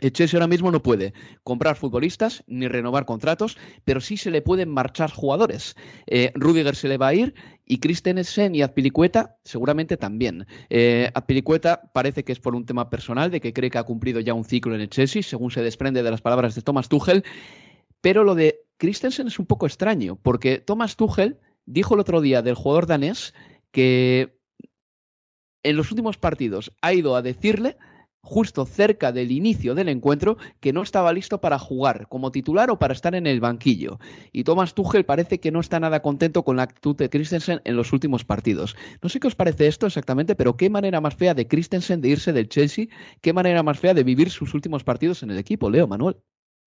[0.01, 1.13] El Chelsea ahora mismo no puede
[1.43, 5.75] comprar futbolistas ni renovar contratos, pero sí se le pueden marchar jugadores.
[6.07, 7.35] Eh, Rudiger se le va a ir
[7.65, 10.47] y Christensen y Azpilicueta seguramente también.
[10.69, 14.19] Eh, Azpilicueta parece que es por un tema personal, de que cree que ha cumplido
[14.19, 17.23] ya un ciclo en el Chelsea, según se desprende de las palabras de Thomas Tuchel.
[18.01, 22.41] Pero lo de Christensen es un poco extraño, porque Thomas Tuchel dijo el otro día
[22.41, 23.33] del jugador danés
[23.71, 24.39] que
[25.61, 27.77] en los últimos partidos ha ido a decirle
[28.23, 32.79] justo cerca del inicio del encuentro que no estaba listo para jugar como titular o
[32.79, 33.99] para estar en el banquillo.
[34.31, 37.75] Y Thomas Tuchel parece que no está nada contento con la actitud de Christensen en
[37.75, 38.75] los últimos partidos.
[39.01, 42.09] No sé qué os parece esto exactamente, pero qué manera más fea de Christensen de
[42.09, 42.87] irse del Chelsea,
[43.21, 46.15] qué manera más fea de vivir sus últimos partidos en el equipo, Leo Manuel.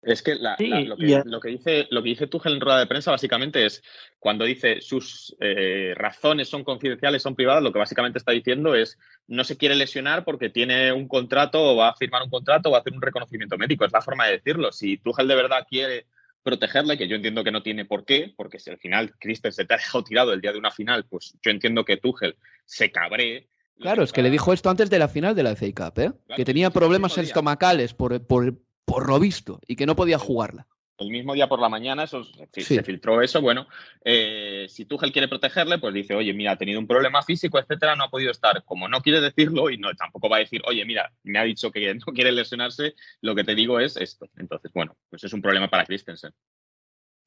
[0.06, 3.82] Es que, lo, que dice, lo que dice Tuchel en rueda de prensa básicamente es
[4.20, 8.98] cuando dice sus eh, razones son confidenciales, son privadas, lo que básicamente está diciendo es
[9.26, 12.72] no se quiere lesionar porque tiene un contrato o va a firmar un contrato o
[12.72, 13.84] va a hacer un reconocimiento médico.
[13.84, 14.70] Es la forma de decirlo.
[14.70, 16.06] Si Tuchel de verdad quiere
[16.44, 19.64] protegerle, que yo entiendo que no tiene por qué, porque si al final Christen se
[19.64, 22.92] te ha dejado tirado el día de una final, pues yo entiendo que Tuchel se
[22.92, 23.48] cabree.
[23.80, 26.12] Claro, es que le dijo esto antes de la final de la FA Cup, ¿eh?
[26.36, 28.54] que tenía problemas estomacales por, por,
[28.86, 30.66] por lo visto, y que no podía jugarla.
[30.98, 33.42] El mismo día por la mañana eso, se filtró eso.
[33.42, 33.66] Bueno,
[34.02, 37.96] eh, si Tuchel quiere protegerle, pues dice, oye, mira, ha tenido un problema físico, etcétera,
[37.96, 38.64] no ha podido estar.
[38.64, 41.70] Como no quiere decirlo y no tampoco va a decir, oye, mira, me ha dicho
[41.70, 44.30] que no quiere lesionarse, lo que te digo es esto.
[44.38, 46.32] Entonces, bueno, pues es un problema para Christensen.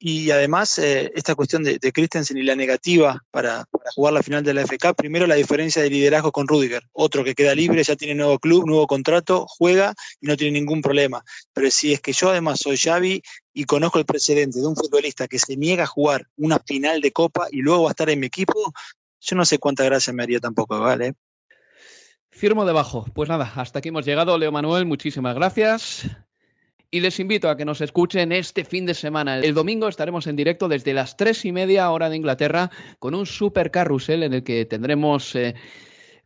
[0.02, 4.54] Y además, eh, esta cuestión de, Christensen y la negativa para, jugar la final de
[4.54, 8.14] la FK, primero la diferencia de liderazgo con Rudiger, otro que queda libre, ya tiene
[8.14, 11.22] nuevo club, nuevo contrato, juega y no tiene ningún problema.
[11.52, 13.20] Pero si es que yo además soy Xavi
[13.52, 17.12] y conozco el precedente de un futbolista que se niega a jugar una final de
[17.12, 18.72] Copa y luego va a estar en mi equipo,
[19.20, 21.12] yo no sé cuánta gracia me haría tampoco, ¿vale?
[22.30, 23.04] Firmo debajo.
[23.14, 24.38] Pues nada, hasta aquí hemos llegado.
[24.38, 26.08] Leo Manuel, muchísimas gracias.
[26.92, 29.38] Y les invito a que nos escuchen este fin de semana.
[29.38, 33.26] El domingo estaremos en directo desde las tres y media hora de Inglaterra con un
[33.26, 35.54] super carrusel en el que tendremos eh,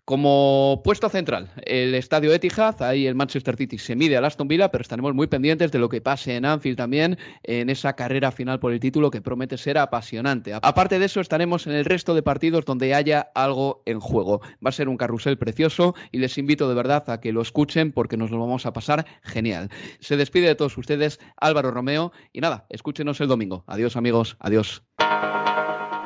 [0.05, 4.71] como puesto central, el estadio Etihad, ahí el Manchester City se mide al Aston Villa,
[4.71, 8.61] pero estaremos muy pendientes de lo que pase en Anfield también, en esa carrera final
[8.61, 10.53] por el título que promete ser apasionante.
[10.53, 14.43] Aparte de eso, estaremos en el resto de partidos donde haya algo en juego.
[14.65, 17.93] Va a ser un carrusel precioso y les invito de verdad a que lo escuchen
[17.93, 19.71] porque nos lo vamos a pasar genial.
[20.01, 23.65] Se despide de todos ustedes Álvaro Romeo y nada, escúchenos el domingo.
[23.67, 24.83] Adiós amigos, adiós.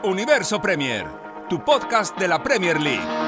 [0.05, 1.07] Universo Premier,
[1.51, 3.28] tu podcast de la Premier League.